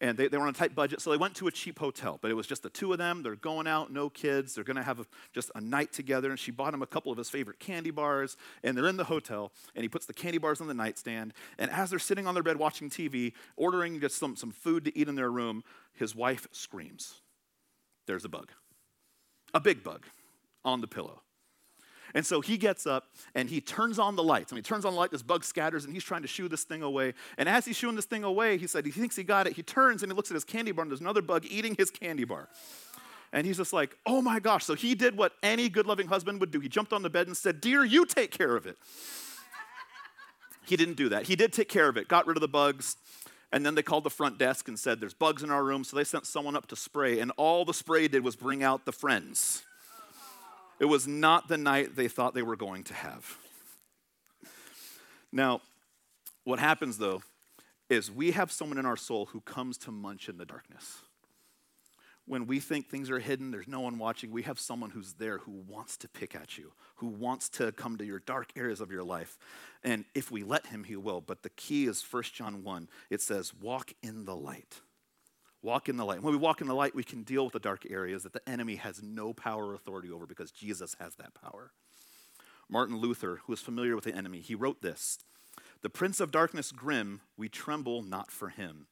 and 0.00 0.16
they, 0.16 0.28
they 0.28 0.38
were 0.38 0.44
on 0.44 0.50
a 0.50 0.54
tight 0.54 0.74
budget, 0.74 1.00
so 1.00 1.10
they 1.10 1.16
went 1.16 1.34
to 1.36 1.46
a 1.46 1.50
cheap 1.50 1.78
hotel. 1.78 2.18
But 2.20 2.30
it 2.30 2.34
was 2.34 2.46
just 2.46 2.62
the 2.62 2.70
two 2.70 2.92
of 2.92 2.98
them. 2.98 3.22
They're 3.22 3.36
going 3.36 3.66
out, 3.66 3.92
no 3.92 4.08
kids. 4.08 4.54
They're 4.54 4.64
going 4.64 4.76
to 4.76 4.82
have 4.82 5.00
a, 5.00 5.06
just 5.34 5.50
a 5.54 5.60
night 5.60 5.92
together. 5.92 6.30
And 6.30 6.38
she 6.38 6.50
bought 6.50 6.72
him 6.72 6.80
a 6.80 6.86
couple 6.86 7.12
of 7.12 7.18
his 7.18 7.28
favorite 7.28 7.58
candy 7.58 7.90
bars. 7.90 8.36
And 8.64 8.76
they're 8.76 8.88
in 8.88 8.96
the 8.96 9.04
hotel, 9.04 9.52
and 9.74 9.82
he 9.82 9.88
puts 9.88 10.06
the 10.06 10.14
candy 10.14 10.38
bars 10.38 10.60
on 10.60 10.68
the 10.68 10.74
nightstand. 10.74 11.34
And 11.58 11.70
as 11.70 11.90
they're 11.90 11.98
sitting 11.98 12.26
on 12.26 12.34
their 12.34 12.42
bed 12.42 12.56
watching 12.56 12.88
TV, 12.88 13.32
ordering 13.56 14.00
just 14.00 14.18
some, 14.18 14.36
some 14.36 14.52
food 14.52 14.84
to 14.86 14.98
eat 14.98 15.08
in 15.08 15.16
their 15.16 15.30
room, 15.30 15.62
his 15.92 16.14
wife 16.14 16.46
screams. 16.52 17.20
There's 18.06 18.24
a 18.24 18.28
bug, 18.28 18.50
a 19.52 19.60
big 19.60 19.84
bug 19.84 20.06
on 20.64 20.80
the 20.80 20.88
pillow. 20.88 21.22
And 22.14 22.24
so 22.26 22.40
he 22.40 22.56
gets 22.56 22.86
up 22.86 23.08
and 23.34 23.48
he 23.48 23.60
turns 23.60 23.98
on 23.98 24.16
the 24.16 24.22
lights. 24.22 24.52
And 24.52 24.58
he 24.58 24.62
turns 24.62 24.84
on 24.84 24.92
the 24.92 24.98
light, 24.98 25.10
this 25.10 25.22
bug 25.22 25.44
scatters, 25.44 25.84
and 25.84 25.94
he's 25.94 26.04
trying 26.04 26.22
to 26.22 26.28
shoo 26.28 26.48
this 26.48 26.64
thing 26.64 26.82
away. 26.82 27.14
And 27.38 27.48
as 27.48 27.64
he's 27.64 27.76
shooing 27.76 27.96
this 27.96 28.04
thing 28.04 28.24
away, 28.24 28.58
he 28.58 28.66
said 28.66 28.84
he 28.84 28.92
thinks 28.92 29.16
he 29.16 29.24
got 29.24 29.46
it. 29.46 29.54
He 29.54 29.62
turns 29.62 30.02
and 30.02 30.10
he 30.10 30.16
looks 30.16 30.30
at 30.30 30.34
his 30.34 30.44
candy 30.44 30.72
bar, 30.72 30.82
and 30.82 30.90
there's 30.90 31.00
another 31.00 31.22
bug 31.22 31.46
eating 31.48 31.74
his 31.76 31.90
candy 31.90 32.24
bar. 32.24 32.48
And 33.32 33.46
he's 33.46 33.56
just 33.56 33.72
like, 33.72 33.96
oh 34.06 34.20
my 34.20 34.40
gosh. 34.40 34.64
So 34.64 34.74
he 34.74 34.94
did 34.94 35.16
what 35.16 35.32
any 35.42 35.68
good 35.68 35.86
loving 35.86 36.08
husband 36.08 36.40
would 36.40 36.50
do. 36.50 36.60
He 36.60 36.68
jumped 36.68 36.92
on 36.92 37.02
the 37.02 37.10
bed 37.10 37.26
and 37.26 37.36
said, 37.36 37.60
Dear, 37.60 37.84
you 37.84 38.04
take 38.04 38.30
care 38.32 38.56
of 38.56 38.66
it. 38.66 38.76
he 40.66 40.76
didn't 40.76 40.96
do 40.96 41.10
that. 41.10 41.26
He 41.26 41.36
did 41.36 41.52
take 41.52 41.68
care 41.68 41.88
of 41.88 41.96
it, 41.96 42.08
got 42.08 42.26
rid 42.26 42.36
of 42.36 42.40
the 42.40 42.48
bugs. 42.48 42.96
And 43.52 43.66
then 43.66 43.74
they 43.74 43.82
called 43.82 44.04
the 44.04 44.10
front 44.10 44.38
desk 44.38 44.68
and 44.68 44.78
said, 44.78 45.00
There's 45.00 45.14
bugs 45.14 45.42
in 45.42 45.50
our 45.50 45.62
room. 45.62 45.84
So 45.84 45.96
they 45.96 46.04
sent 46.04 46.26
someone 46.26 46.56
up 46.56 46.66
to 46.68 46.76
spray. 46.76 47.20
And 47.20 47.32
all 47.36 47.64
the 47.64 47.74
spray 47.74 48.08
did 48.08 48.24
was 48.24 48.36
bring 48.36 48.62
out 48.62 48.84
the 48.84 48.92
friends. 48.92 49.62
It 50.80 50.86
was 50.86 51.06
not 51.06 51.46
the 51.46 51.58
night 51.58 51.94
they 51.94 52.08
thought 52.08 52.34
they 52.34 52.42
were 52.42 52.56
going 52.56 52.84
to 52.84 52.94
have. 52.94 53.38
Now, 55.30 55.60
what 56.44 56.58
happens 56.58 56.98
though 56.98 57.22
is 57.90 58.10
we 58.10 58.30
have 58.30 58.50
someone 58.50 58.78
in 58.78 58.86
our 58.86 58.96
soul 58.96 59.26
who 59.26 59.40
comes 59.42 59.76
to 59.78 59.92
munch 59.92 60.28
in 60.28 60.38
the 60.38 60.46
darkness. 60.46 60.98
When 62.26 62.46
we 62.46 62.60
think 62.60 62.88
things 62.88 63.10
are 63.10 63.18
hidden, 63.18 63.50
there's 63.50 63.66
no 63.66 63.80
one 63.80 63.98
watching, 63.98 64.30
we 64.30 64.42
have 64.42 64.58
someone 64.60 64.90
who's 64.90 65.14
there 65.14 65.38
who 65.38 65.64
wants 65.68 65.96
to 65.98 66.08
pick 66.08 66.34
at 66.34 66.56
you, 66.56 66.72
who 66.96 67.08
wants 67.08 67.48
to 67.50 67.72
come 67.72 67.98
to 67.98 68.04
your 68.04 68.20
dark 68.20 68.50
areas 68.56 68.80
of 68.80 68.92
your 68.92 69.02
life. 69.02 69.36
And 69.82 70.04
if 70.14 70.30
we 70.30 70.44
let 70.44 70.66
him, 70.66 70.84
he 70.84 70.94
will. 70.94 71.20
But 71.20 71.42
the 71.42 71.50
key 71.50 71.86
is 71.86 72.04
1 72.08 72.22
John 72.32 72.62
1. 72.62 72.88
It 73.10 73.20
says, 73.20 73.52
walk 73.52 73.92
in 74.02 74.24
the 74.26 74.36
light. 74.36 74.80
Walk 75.62 75.88
in 75.88 75.96
the 75.96 76.04
light. 76.04 76.22
When 76.22 76.32
we 76.32 76.38
walk 76.38 76.60
in 76.60 76.68
the 76.68 76.74
light, 76.74 76.94
we 76.94 77.04
can 77.04 77.22
deal 77.22 77.44
with 77.44 77.52
the 77.52 77.60
dark 77.60 77.84
areas 77.90 78.22
that 78.22 78.32
the 78.32 78.48
enemy 78.48 78.76
has 78.76 79.02
no 79.02 79.34
power 79.34 79.66
or 79.68 79.74
authority 79.74 80.10
over 80.10 80.26
because 80.26 80.50
Jesus 80.50 80.96
has 80.98 81.16
that 81.16 81.34
power. 81.34 81.72
Martin 82.68 82.96
Luther, 82.96 83.40
who 83.44 83.52
was 83.52 83.60
familiar 83.60 83.94
with 83.94 84.04
the 84.04 84.14
enemy, 84.14 84.40
he 84.40 84.54
wrote 84.54 84.80
this 84.80 85.18
The 85.82 85.90
prince 85.90 86.20
of 86.20 86.30
darkness 86.30 86.72
grim, 86.72 87.20
we 87.36 87.48
tremble 87.48 88.02
not 88.02 88.30
for 88.30 88.48
him. 88.48 88.86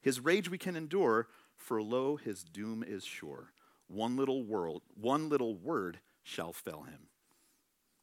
His 0.00 0.20
rage 0.20 0.48
we 0.48 0.58
can 0.58 0.76
endure, 0.76 1.28
for 1.56 1.82
lo, 1.82 2.16
his 2.16 2.44
doom 2.44 2.84
is 2.86 3.04
sure. 3.04 3.52
One 3.88 4.16
little 4.16 4.42
world, 4.42 4.82
one 4.94 5.28
little 5.28 5.54
word 5.56 5.98
shall 6.22 6.52
fell 6.52 6.82
him. 6.82 7.08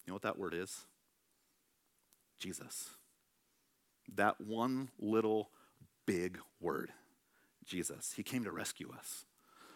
You 0.06 0.12
know 0.12 0.16
what 0.16 0.24
that 0.24 0.38
word 0.38 0.54
is? 0.54 0.86
Jesus. 2.39 2.89
That 4.13 4.39
one 4.42 4.89
little 5.00 5.50
big 6.06 6.39
word. 6.59 6.92
Jesus. 7.66 8.14
He 8.16 8.24
came 8.24 8.44
to 8.44 8.52
rescue 8.52 8.92
us. 8.98 9.26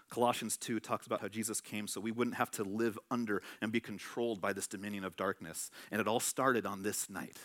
Colossians 0.09 0.55
2 0.57 0.79
talks 0.79 1.05
about 1.05 1.21
how 1.21 1.27
Jesus 1.27 1.59
came 1.59 1.87
so 1.87 1.99
we 1.99 2.11
wouldn't 2.11 2.37
have 2.37 2.51
to 2.51 2.63
live 2.63 2.97
under 3.11 3.41
and 3.61 3.71
be 3.71 3.79
controlled 3.79 4.39
by 4.39 4.53
this 4.53 4.67
dominion 4.67 5.03
of 5.03 5.17
darkness. 5.17 5.69
And 5.91 5.99
it 5.99 6.07
all 6.07 6.19
started 6.19 6.65
on 6.65 6.83
this 6.83 7.09
night. 7.09 7.37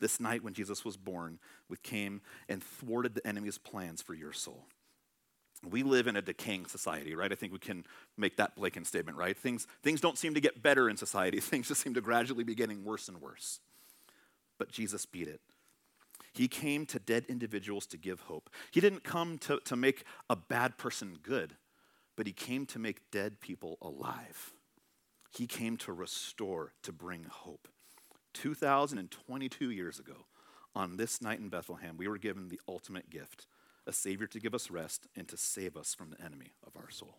This 0.00 0.18
night 0.18 0.42
when 0.42 0.54
Jesus 0.54 0.84
was 0.84 0.96
born, 0.96 1.38
we 1.68 1.76
came 1.76 2.22
and 2.48 2.62
thwarted 2.62 3.14
the 3.14 3.26
enemy's 3.26 3.58
plans 3.58 4.00
for 4.02 4.14
your 4.14 4.32
soul. 4.32 4.66
We 5.64 5.84
live 5.84 6.08
in 6.08 6.16
a 6.16 6.22
decaying 6.22 6.66
society, 6.66 7.14
right? 7.14 7.30
I 7.30 7.36
think 7.36 7.52
we 7.52 7.60
can 7.60 7.84
make 8.16 8.36
that 8.38 8.56
blatant 8.56 8.88
statement, 8.88 9.16
right? 9.16 9.36
Things, 9.36 9.68
things 9.82 10.00
don't 10.00 10.18
seem 10.18 10.34
to 10.34 10.40
get 10.40 10.60
better 10.60 10.88
in 10.88 10.96
society. 10.96 11.38
Things 11.40 11.68
just 11.68 11.82
seem 11.82 11.94
to 11.94 12.00
gradually 12.00 12.42
be 12.42 12.56
getting 12.56 12.84
worse 12.84 13.08
and 13.08 13.20
worse. 13.20 13.60
But 14.58 14.72
Jesus 14.72 15.06
beat 15.06 15.28
it. 15.28 15.40
He 16.32 16.48
came 16.48 16.86
to 16.86 16.98
dead 16.98 17.26
individuals 17.28 17.86
to 17.86 17.98
give 17.98 18.20
hope. 18.20 18.48
He 18.70 18.80
didn't 18.80 19.04
come 19.04 19.38
to, 19.38 19.60
to 19.64 19.76
make 19.76 20.04
a 20.30 20.36
bad 20.36 20.78
person 20.78 21.18
good, 21.22 21.56
but 22.16 22.26
he 22.26 22.32
came 22.32 22.64
to 22.66 22.78
make 22.78 23.10
dead 23.10 23.40
people 23.40 23.76
alive. 23.82 24.52
He 25.30 25.46
came 25.46 25.76
to 25.78 25.92
restore, 25.92 26.72
to 26.82 26.92
bring 26.92 27.24
hope. 27.24 27.68
2022 28.34 29.70
years 29.70 29.98
ago, 29.98 30.26
on 30.74 30.96
this 30.96 31.20
night 31.20 31.38
in 31.38 31.50
Bethlehem, 31.50 31.96
we 31.96 32.08
were 32.08 32.18
given 32.18 32.48
the 32.48 32.60
ultimate 32.66 33.10
gift 33.10 33.46
a 33.86 33.92
Savior 33.92 34.26
to 34.28 34.40
give 34.40 34.54
us 34.54 34.70
rest 34.70 35.08
and 35.16 35.28
to 35.28 35.36
save 35.36 35.76
us 35.76 35.94
from 35.94 36.10
the 36.10 36.24
enemy 36.24 36.54
of 36.64 36.76
our 36.76 36.90
soul. 36.90 37.18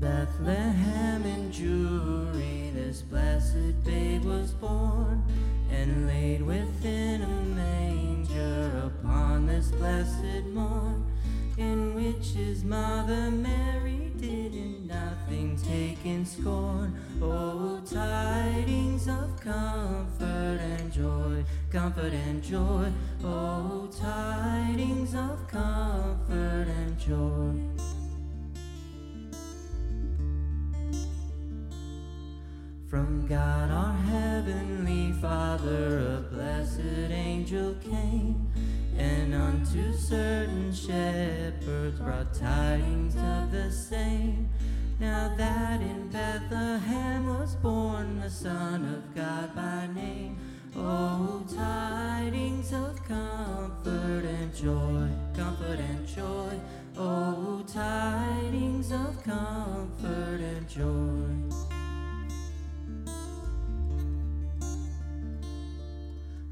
Bethlehem 0.00 1.24
in 1.24 1.50
Jewry, 1.50 2.74
this 2.74 3.00
blessed 3.00 3.82
babe 3.82 4.24
was 4.24 4.52
born 4.52 5.24
and 5.70 6.06
laid 6.06 6.42
within 6.42 7.22
a 7.22 7.42
manger 7.56 8.82
upon 8.84 9.46
this 9.46 9.70
blessed 9.70 10.44
morn, 10.52 11.02
in 11.56 11.94
which 11.94 12.32
his 12.32 12.62
mother 12.62 13.30
Mary 13.30 14.12
did 14.18 14.54
in 14.54 14.86
nothing 14.86 15.56
take 15.56 16.04
in 16.04 16.26
scorn. 16.26 16.94
Oh, 17.22 17.80
tidings 17.90 19.08
of 19.08 19.40
comfort 19.40 20.60
and 20.60 20.92
joy, 20.92 21.42
comfort 21.70 22.12
and 22.12 22.42
joy. 22.42 22.92
Oh, 23.24 23.88
tidings 23.98 25.14
of 25.14 25.48
comfort 25.48 26.68
and 26.68 26.98
joy. 26.98 27.75
From 32.96 33.26
God 33.26 33.70
our 33.70 33.92
heavenly 33.92 35.12
Father, 35.20 36.16
a 36.16 36.34
blessed 36.34 37.10
angel 37.10 37.74
came, 37.74 38.50
and 38.96 39.34
unto 39.34 39.92
certain 39.92 40.72
shepherds 40.72 42.00
brought 42.00 42.32
tidings 42.32 43.14
of 43.16 43.50
the 43.52 43.70
same. 43.70 44.48
Now 44.98 45.30
that 45.36 45.82
in 45.82 46.08
Bethlehem 46.08 47.26
was 47.38 47.54
born 47.56 48.18
the 48.18 48.30
Son 48.30 48.86
of 48.86 49.14
God 49.14 49.54
by 49.54 49.88
name, 49.94 50.38
oh, 50.74 51.44
tidings 51.54 52.72
of 52.72 52.96
comfort 53.06 54.24
and 54.24 54.54
joy, 54.54 55.10
comfort 55.34 55.80
and 55.80 56.08
joy, 56.08 56.58
oh, 56.96 57.62
tidings 57.70 58.90
of 58.90 59.22
comfort 59.22 60.40
and 60.40 60.66
joy. 60.66 61.65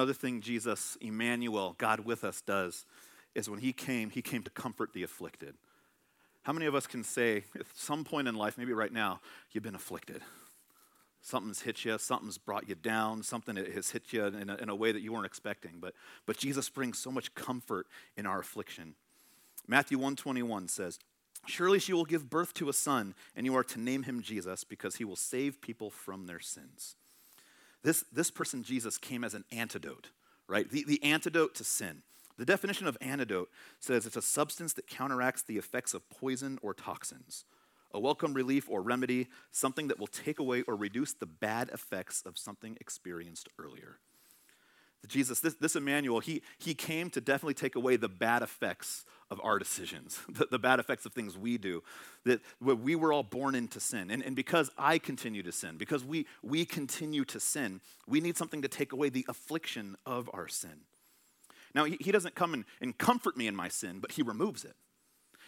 Another 0.00 0.14
thing 0.14 0.40
Jesus, 0.40 0.96
Emmanuel, 1.02 1.74
God 1.76 2.00
with 2.00 2.24
us, 2.24 2.40
does 2.40 2.86
is 3.34 3.50
when 3.50 3.58
he 3.58 3.74
came, 3.74 4.08
he 4.08 4.22
came 4.22 4.42
to 4.42 4.48
comfort 4.48 4.94
the 4.94 5.02
afflicted. 5.02 5.56
How 6.44 6.54
many 6.54 6.64
of 6.64 6.74
us 6.74 6.86
can 6.86 7.04
say 7.04 7.44
at 7.54 7.66
some 7.74 8.02
point 8.02 8.26
in 8.26 8.34
life, 8.34 8.56
maybe 8.56 8.72
right 8.72 8.94
now, 8.94 9.20
you've 9.52 9.62
been 9.62 9.74
afflicted? 9.74 10.22
Something's 11.20 11.60
hit 11.60 11.84
you, 11.84 11.98
something's 11.98 12.38
brought 12.38 12.66
you 12.66 12.76
down, 12.76 13.22
something 13.22 13.56
has 13.56 13.90
hit 13.90 14.10
you 14.10 14.24
in 14.24 14.48
a, 14.48 14.56
in 14.56 14.70
a 14.70 14.74
way 14.74 14.90
that 14.90 15.02
you 15.02 15.12
weren't 15.12 15.26
expecting. 15.26 15.72
But, 15.78 15.92
but 16.24 16.38
Jesus 16.38 16.70
brings 16.70 16.98
so 16.98 17.10
much 17.10 17.34
comfort 17.34 17.86
in 18.16 18.24
our 18.24 18.40
affliction. 18.40 18.94
Matthew 19.68 19.98
121 19.98 20.68
says, 20.68 20.98
Surely 21.46 21.78
she 21.78 21.92
will 21.92 22.06
give 22.06 22.30
birth 22.30 22.54
to 22.54 22.70
a 22.70 22.72
son, 22.72 23.14
and 23.36 23.44
you 23.44 23.54
are 23.54 23.64
to 23.64 23.78
name 23.78 24.04
him 24.04 24.22
Jesus, 24.22 24.64
because 24.64 24.96
he 24.96 25.04
will 25.04 25.14
save 25.14 25.60
people 25.60 25.90
from 25.90 26.24
their 26.24 26.40
sins. 26.40 26.96
This, 27.82 28.04
this 28.12 28.30
person, 28.30 28.62
Jesus, 28.62 28.98
came 28.98 29.24
as 29.24 29.34
an 29.34 29.44
antidote, 29.50 30.08
right? 30.46 30.70
The, 30.70 30.84
the 30.84 31.02
antidote 31.02 31.54
to 31.56 31.64
sin. 31.64 32.02
The 32.36 32.44
definition 32.44 32.86
of 32.86 32.96
antidote 33.00 33.50
says 33.78 34.06
it's 34.06 34.16
a 34.16 34.22
substance 34.22 34.72
that 34.74 34.86
counteracts 34.86 35.42
the 35.42 35.58
effects 35.58 35.94
of 35.94 36.08
poison 36.08 36.58
or 36.62 36.72
toxins, 36.72 37.44
a 37.92 38.00
welcome 38.00 38.34
relief 38.34 38.68
or 38.68 38.80
remedy, 38.82 39.28
something 39.50 39.88
that 39.88 39.98
will 39.98 40.06
take 40.06 40.38
away 40.38 40.62
or 40.62 40.76
reduce 40.76 41.12
the 41.12 41.26
bad 41.26 41.68
effects 41.70 42.22
of 42.24 42.38
something 42.38 42.76
experienced 42.80 43.48
earlier. 43.58 43.98
Jesus, 45.08 45.40
this, 45.40 45.54
this 45.54 45.76
Emmanuel, 45.76 46.20
he, 46.20 46.42
he 46.58 46.74
came 46.74 47.10
to 47.10 47.20
definitely 47.20 47.54
take 47.54 47.74
away 47.74 47.96
the 47.96 48.08
bad 48.08 48.42
effects 48.42 49.04
of 49.30 49.40
our 49.42 49.58
decisions, 49.58 50.20
the, 50.28 50.46
the, 50.50 50.58
bad 50.58 50.78
effects 50.80 51.06
of 51.06 51.12
things 51.12 51.38
we 51.38 51.56
do, 51.56 51.82
that 52.24 52.40
we 52.60 52.94
were 52.94 53.12
all 53.12 53.22
born 53.22 53.54
into 53.54 53.80
sin. 53.80 54.10
And, 54.10 54.22
and 54.22 54.36
because 54.36 54.70
I 54.76 54.98
continue 54.98 55.42
to 55.42 55.52
sin, 55.52 55.76
because 55.78 56.04
we, 56.04 56.26
we 56.42 56.64
continue 56.64 57.24
to 57.26 57.40
sin, 57.40 57.80
we 58.06 58.20
need 58.20 58.36
something 58.36 58.62
to 58.62 58.68
take 58.68 58.92
away 58.92 59.08
the 59.08 59.24
affliction 59.28 59.96
of 60.04 60.28
our 60.32 60.48
sin. 60.48 60.84
Now, 61.74 61.84
he, 61.84 61.96
he 62.00 62.12
doesn't 62.12 62.34
come 62.34 62.52
and, 62.52 62.64
and 62.80 62.96
comfort 62.98 63.36
me 63.36 63.46
in 63.46 63.54
my 63.54 63.68
sin, 63.68 64.00
but 64.00 64.12
he 64.12 64.22
removes 64.22 64.64
it. 64.64 64.74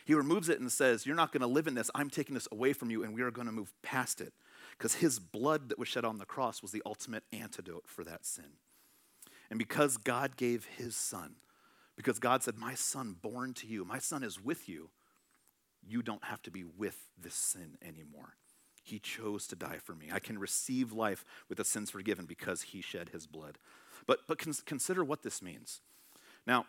He 0.04 0.14
removes 0.14 0.48
it 0.48 0.60
and 0.60 0.70
says, 0.70 1.06
You're 1.06 1.16
not 1.16 1.32
going 1.32 1.42
to 1.42 1.46
live 1.46 1.66
in 1.66 1.74
this. 1.74 1.90
I'm 1.94 2.10
taking 2.10 2.34
this 2.34 2.48
away 2.50 2.72
from 2.72 2.90
you, 2.90 3.04
and 3.04 3.14
we 3.14 3.22
are 3.22 3.30
going 3.30 3.46
to 3.46 3.52
move 3.52 3.72
past 3.82 4.20
it. 4.20 4.32
Because 4.76 4.94
his 4.94 5.18
blood 5.18 5.68
that 5.68 5.78
was 5.78 5.88
shed 5.88 6.04
on 6.04 6.18
the 6.18 6.24
cross 6.24 6.62
was 6.62 6.72
the 6.72 6.82
ultimate 6.86 7.24
antidote 7.32 7.84
for 7.86 8.04
that 8.04 8.24
sin. 8.24 8.56
And 9.52 9.58
because 9.58 9.98
God 9.98 10.38
gave 10.38 10.64
his 10.78 10.96
son, 10.96 11.34
because 11.94 12.18
God 12.18 12.42
said, 12.42 12.56
My 12.56 12.72
son 12.72 13.16
born 13.20 13.52
to 13.56 13.66
you, 13.66 13.84
my 13.84 13.98
son 13.98 14.22
is 14.22 14.42
with 14.42 14.66
you, 14.66 14.88
you 15.86 16.00
don't 16.00 16.24
have 16.24 16.40
to 16.44 16.50
be 16.50 16.64
with 16.64 16.96
this 17.20 17.34
sin 17.34 17.76
anymore. 17.86 18.36
He 18.82 18.98
chose 18.98 19.46
to 19.48 19.54
die 19.54 19.76
for 19.84 19.94
me. 19.94 20.08
I 20.10 20.20
can 20.20 20.38
receive 20.38 20.94
life 20.94 21.26
with 21.50 21.58
the 21.58 21.66
sins 21.66 21.90
forgiven 21.90 22.24
because 22.24 22.62
he 22.62 22.80
shed 22.80 23.10
his 23.10 23.26
blood. 23.26 23.58
But, 24.06 24.20
but 24.26 24.38
cons- 24.38 24.62
consider 24.64 25.04
what 25.04 25.22
this 25.22 25.42
means. 25.42 25.82
Now, 26.46 26.64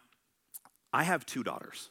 I 0.91 1.03
have 1.03 1.25
two 1.25 1.41
daughters. 1.41 1.89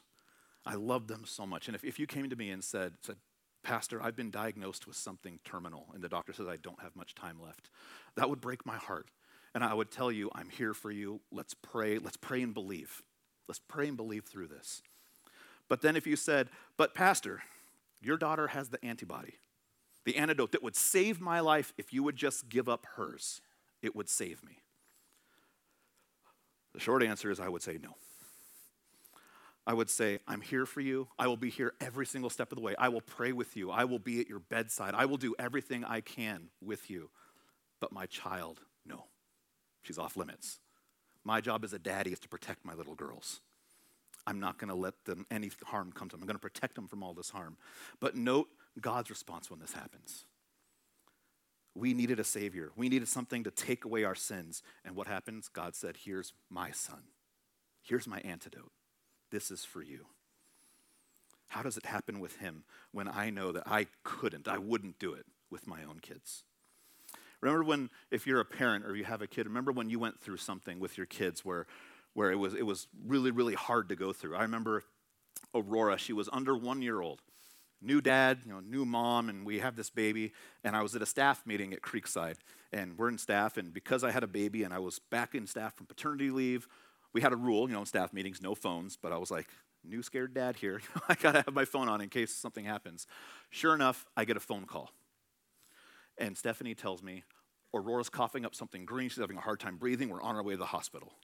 I 0.66 0.74
love 0.74 1.06
them 1.06 1.22
so 1.24 1.46
much. 1.46 1.68
And 1.68 1.74
if, 1.74 1.84
if 1.84 1.98
you 1.98 2.06
came 2.06 2.28
to 2.28 2.36
me 2.36 2.50
and 2.50 2.62
said, 2.62 2.92
said, 3.00 3.16
Pastor, 3.64 4.02
I've 4.02 4.14
been 4.14 4.30
diagnosed 4.30 4.86
with 4.86 4.96
something 4.96 5.38
terminal, 5.42 5.86
and 5.94 6.04
the 6.04 6.10
doctor 6.10 6.34
says 6.34 6.48
I 6.48 6.56
don't 6.56 6.82
have 6.82 6.94
much 6.94 7.14
time 7.14 7.40
left, 7.42 7.70
that 8.14 8.28
would 8.28 8.42
break 8.42 8.66
my 8.66 8.76
heart. 8.76 9.06
And 9.54 9.62
I 9.62 9.74
would 9.74 9.90
tell 9.90 10.10
you, 10.10 10.30
I'm 10.34 10.48
here 10.48 10.74
for 10.74 10.90
you. 10.90 11.20
Let's 11.30 11.54
pray. 11.54 11.98
Let's 11.98 12.16
pray 12.16 12.42
and 12.42 12.54
believe. 12.54 13.02
Let's 13.48 13.60
pray 13.60 13.88
and 13.88 13.96
believe 13.96 14.24
through 14.24 14.48
this. 14.48 14.82
But 15.68 15.82
then 15.82 15.96
if 15.96 16.06
you 16.06 16.16
said, 16.16 16.48
but 16.76 16.94
Pastor, 16.94 17.42
your 18.00 18.16
daughter 18.16 18.48
has 18.48 18.70
the 18.70 18.84
antibody, 18.84 19.34
the 20.04 20.16
antidote 20.16 20.52
that 20.52 20.62
would 20.62 20.76
save 20.76 21.20
my 21.20 21.40
life 21.40 21.72
if 21.76 21.92
you 21.92 22.02
would 22.02 22.16
just 22.16 22.48
give 22.48 22.68
up 22.68 22.86
hers, 22.96 23.40
it 23.82 23.94
would 23.94 24.08
save 24.08 24.44
me. 24.44 24.58
The 26.72 26.80
short 26.80 27.02
answer 27.02 27.30
is 27.30 27.38
I 27.38 27.48
would 27.48 27.62
say 27.62 27.78
no. 27.82 27.96
I 29.66 29.74
would 29.74 29.90
say, 29.90 30.18
I'm 30.26 30.40
here 30.40 30.66
for 30.66 30.80
you. 30.80 31.06
I 31.18 31.28
will 31.28 31.36
be 31.36 31.50
here 31.50 31.74
every 31.80 32.04
single 32.04 32.30
step 32.30 32.50
of 32.50 32.56
the 32.56 32.62
way. 32.62 32.74
I 32.78 32.88
will 32.88 33.00
pray 33.00 33.32
with 33.32 33.56
you. 33.56 33.70
I 33.70 33.84
will 33.84 34.00
be 34.00 34.18
at 34.20 34.28
your 34.28 34.40
bedside. 34.40 34.94
I 34.94 35.04
will 35.04 35.18
do 35.18 35.34
everything 35.38 35.84
I 35.84 36.00
can 36.00 36.48
with 36.60 36.90
you. 36.90 37.10
But 37.78 37.92
my 37.92 38.06
child. 38.06 38.60
She's 39.82 39.98
off 39.98 40.16
limits. 40.16 40.58
My 41.24 41.40
job 41.40 41.64
as 41.64 41.72
a 41.72 41.78
daddy 41.78 42.12
is 42.12 42.18
to 42.20 42.28
protect 42.28 42.64
my 42.64 42.74
little 42.74 42.94
girls. 42.94 43.40
I'm 44.26 44.40
not 44.40 44.58
going 44.58 44.68
to 44.68 44.74
let 44.74 45.04
them 45.04 45.26
any 45.30 45.50
harm 45.64 45.92
come 45.92 46.08
to 46.08 46.16
them. 46.16 46.22
I'm 46.22 46.26
going 46.26 46.36
to 46.36 46.40
protect 46.40 46.74
them 46.74 46.86
from 46.86 47.02
all 47.02 47.14
this 47.14 47.30
harm. 47.30 47.56
But 48.00 48.14
note 48.16 48.48
God's 48.80 49.10
response 49.10 49.50
when 49.50 49.60
this 49.60 49.72
happens. 49.72 50.24
We 51.74 51.94
needed 51.94 52.20
a 52.20 52.24
savior. 52.24 52.70
We 52.76 52.88
needed 52.88 53.08
something 53.08 53.44
to 53.44 53.50
take 53.50 53.84
away 53.84 54.04
our 54.04 54.14
sins. 54.14 54.62
And 54.84 54.94
what 54.94 55.06
happens? 55.06 55.48
God 55.48 55.74
said, 55.74 55.96
"Here's 55.96 56.34
my 56.50 56.70
son. 56.70 57.02
Here's 57.80 58.06
my 58.06 58.20
antidote. 58.20 58.72
This 59.30 59.50
is 59.50 59.64
for 59.64 59.82
you." 59.82 60.06
How 61.48 61.62
does 61.62 61.76
it 61.76 61.86
happen 61.86 62.20
with 62.20 62.36
him 62.36 62.64
when 62.92 63.08
I 63.08 63.30
know 63.30 63.52
that 63.52 63.66
I 63.66 63.86
couldn't, 64.04 64.48
I 64.48 64.58
wouldn't 64.58 64.98
do 64.98 65.14
it 65.14 65.26
with 65.50 65.66
my 65.66 65.82
own 65.82 66.00
kids? 66.00 66.44
Remember 67.42 67.64
when, 67.64 67.90
if 68.10 68.26
you're 68.26 68.40
a 68.40 68.44
parent 68.44 68.86
or 68.86 68.96
you 68.96 69.04
have 69.04 69.20
a 69.20 69.26
kid, 69.26 69.46
remember 69.46 69.72
when 69.72 69.90
you 69.90 69.98
went 69.98 70.20
through 70.20 70.38
something 70.38 70.80
with 70.80 70.96
your 70.96 71.06
kids 71.06 71.44
where, 71.44 71.66
where 72.14 72.30
it, 72.32 72.36
was, 72.36 72.54
it 72.54 72.64
was 72.64 72.86
really, 73.06 73.30
really 73.30 73.54
hard 73.54 73.88
to 73.90 73.96
go 73.96 74.12
through. 74.12 74.36
I 74.36 74.42
remember 74.42 74.84
Aurora, 75.54 75.98
she 75.98 76.12
was 76.12 76.28
under 76.32 76.56
one 76.56 76.80
year 76.82 77.00
old. 77.00 77.20
new 77.82 78.00
dad, 78.00 78.38
you 78.46 78.52
know, 78.52 78.60
new 78.60 78.84
mom, 78.84 79.28
and 79.28 79.44
we 79.44 79.58
have 79.58 79.76
this 79.76 79.90
baby. 79.90 80.32
And 80.64 80.76
I 80.76 80.82
was 80.82 80.94
at 80.94 81.02
a 81.02 81.06
staff 81.06 81.44
meeting 81.46 81.72
at 81.72 81.82
Creekside, 81.82 82.36
and 82.72 82.96
we're 82.96 83.08
in 83.08 83.18
staff. 83.18 83.56
And 83.56 83.72
because 83.72 84.04
I 84.04 84.12
had 84.12 84.22
a 84.22 84.28
baby 84.28 84.62
and 84.62 84.72
I 84.72 84.78
was 84.78 84.98
back 85.10 85.34
in 85.34 85.46
staff 85.46 85.74
from 85.74 85.86
paternity 85.86 86.30
leave, 86.30 86.68
we 87.12 87.20
had 87.20 87.32
a 87.32 87.36
rule, 87.36 87.68
you 87.68 87.74
know, 87.74 87.80
in 87.80 87.86
staff 87.86 88.12
meetings, 88.12 88.40
no 88.40 88.54
phones. 88.54 88.96
But 88.96 89.12
I 89.12 89.18
was 89.18 89.30
like, 89.30 89.48
new 89.84 90.02
scared 90.02 90.32
dad 90.32 90.56
here. 90.56 90.80
I 91.08 91.14
gotta 91.14 91.42
have 91.44 91.54
my 91.54 91.64
phone 91.64 91.88
on 91.88 92.00
in 92.00 92.08
case 92.08 92.32
something 92.34 92.64
happens. 92.64 93.06
Sure 93.50 93.74
enough, 93.74 94.06
I 94.16 94.24
get 94.24 94.36
a 94.36 94.40
phone 94.40 94.64
call. 94.64 94.90
And 96.18 96.36
Stephanie 96.36 96.74
tells 96.74 97.02
me, 97.02 97.24
Aurora's 97.74 98.08
coughing 98.08 98.44
up 98.44 98.54
something 98.54 98.84
green. 98.84 99.08
She's 99.08 99.20
having 99.20 99.38
a 99.38 99.40
hard 99.40 99.60
time 99.60 99.76
breathing. 99.76 100.08
We're 100.08 100.22
on 100.22 100.36
our 100.36 100.42
way 100.42 100.54
to 100.54 100.58
the 100.58 100.66
hospital. 100.66 101.14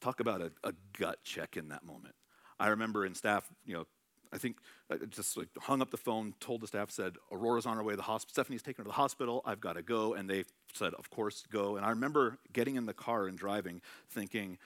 Talk 0.00 0.20
about 0.20 0.40
a, 0.40 0.52
a 0.64 0.72
gut 0.98 1.18
check 1.22 1.56
in 1.56 1.68
that 1.68 1.84
moment. 1.84 2.14
I 2.58 2.68
remember 2.68 3.06
in 3.06 3.14
staff, 3.14 3.48
you 3.64 3.74
know, 3.74 3.86
I 4.32 4.38
think 4.38 4.56
I 4.90 4.96
just 5.08 5.36
like 5.36 5.48
hung 5.60 5.80
up 5.80 5.92
the 5.92 5.96
phone, 5.96 6.34
told 6.40 6.60
the 6.60 6.66
staff, 6.66 6.90
said, 6.90 7.14
Aurora's 7.30 7.66
on 7.66 7.76
her 7.76 7.84
way 7.84 7.92
to 7.92 7.96
the 7.96 8.02
hospital. 8.02 8.32
Stephanie's 8.32 8.62
taken 8.62 8.82
her 8.82 8.84
to 8.84 8.88
the 8.88 8.94
hospital. 8.94 9.42
I've 9.46 9.60
got 9.60 9.74
to 9.74 9.82
go. 9.82 10.14
And 10.14 10.28
they 10.28 10.44
said, 10.72 10.92
Of 10.94 11.08
course, 11.08 11.44
go. 11.52 11.76
And 11.76 11.86
I 11.86 11.90
remember 11.90 12.38
getting 12.52 12.74
in 12.74 12.86
the 12.86 12.92
car 12.92 13.28
and 13.28 13.38
driving, 13.38 13.80
thinking, 14.10 14.58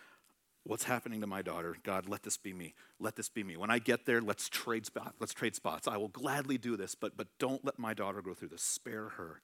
What's 0.68 0.84
happening 0.84 1.22
to 1.22 1.26
my 1.26 1.40
daughter? 1.40 1.76
God, 1.82 2.10
let 2.10 2.24
this 2.24 2.36
be 2.36 2.52
me. 2.52 2.74
Let 3.00 3.16
this 3.16 3.30
be 3.30 3.42
me. 3.42 3.56
When 3.56 3.70
I 3.70 3.78
get 3.78 4.04
there, 4.04 4.20
let's 4.20 4.50
trade 4.50 4.84
spots. 4.84 5.14
Let's 5.18 5.32
trade 5.32 5.54
spots. 5.54 5.88
I 5.88 5.96
will 5.96 6.08
gladly 6.08 6.58
do 6.58 6.76
this, 6.76 6.94
but, 6.94 7.16
but 7.16 7.26
don't 7.38 7.64
let 7.64 7.78
my 7.78 7.94
daughter 7.94 8.20
go 8.20 8.34
through 8.34 8.48
this. 8.48 8.60
Spare 8.60 9.08
her. 9.16 9.40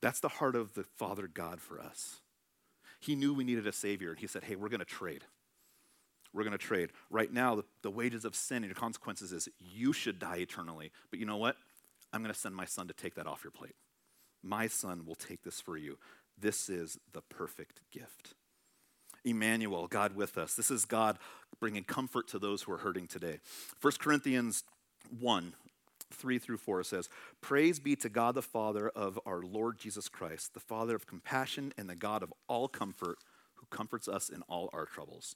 That's 0.00 0.18
the 0.18 0.28
heart 0.28 0.56
of 0.56 0.74
the 0.74 0.82
Father 0.82 1.28
God 1.28 1.60
for 1.60 1.80
us. 1.80 2.16
He 2.98 3.14
knew 3.14 3.32
we 3.32 3.44
needed 3.44 3.64
a 3.68 3.72
Savior, 3.72 4.10
and 4.10 4.18
He 4.18 4.26
said, 4.26 4.42
Hey, 4.42 4.56
we're 4.56 4.70
going 4.70 4.80
to 4.80 4.84
trade. 4.84 5.22
We're 6.32 6.42
going 6.42 6.50
to 6.50 6.58
trade. 6.58 6.90
Right 7.08 7.32
now, 7.32 7.54
the, 7.54 7.64
the 7.82 7.90
wages 7.92 8.24
of 8.24 8.34
sin 8.34 8.56
and 8.56 8.66
your 8.66 8.74
consequences 8.74 9.32
is 9.32 9.48
you 9.60 9.92
should 9.92 10.18
die 10.18 10.38
eternally. 10.38 10.90
But 11.10 11.20
you 11.20 11.26
know 11.26 11.36
what? 11.36 11.58
I'm 12.12 12.22
going 12.22 12.34
to 12.34 12.38
send 12.38 12.56
my 12.56 12.66
son 12.66 12.88
to 12.88 12.92
take 12.92 13.14
that 13.14 13.28
off 13.28 13.44
your 13.44 13.52
plate. 13.52 13.76
My 14.42 14.66
son 14.66 15.06
will 15.06 15.14
take 15.14 15.44
this 15.44 15.60
for 15.60 15.76
you. 15.76 15.96
This 16.36 16.68
is 16.68 16.98
the 17.12 17.22
perfect 17.22 17.82
gift. 17.92 18.34
Emmanuel, 19.26 19.86
God 19.88 20.16
with 20.16 20.38
us. 20.38 20.54
This 20.54 20.70
is 20.70 20.84
God 20.84 21.18
bringing 21.60 21.84
comfort 21.84 22.28
to 22.28 22.38
those 22.38 22.62
who 22.62 22.72
are 22.72 22.78
hurting 22.78 23.08
today. 23.08 23.40
1 23.82 23.92
Corinthians 23.98 24.64
1 25.20 25.54
3 26.12 26.38
through 26.38 26.56
4 26.56 26.84
says, 26.84 27.08
Praise 27.40 27.80
be 27.80 27.96
to 27.96 28.08
God 28.08 28.36
the 28.36 28.42
Father 28.42 28.88
of 28.88 29.18
our 29.26 29.42
Lord 29.42 29.76
Jesus 29.78 30.08
Christ, 30.08 30.54
the 30.54 30.60
Father 30.60 30.94
of 30.94 31.06
compassion 31.06 31.72
and 31.76 31.90
the 31.90 31.96
God 31.96 32.22
of 32.22 32.32
all 32.48 32.68
comfort, 32.68 33.18
who 33.54 33.66
comforts 33.70 34.06
us 34.06 34.28
in 34.28 34.42
all 34.42 34.70
our 34.72 34.86
troubles. 34.86 35.34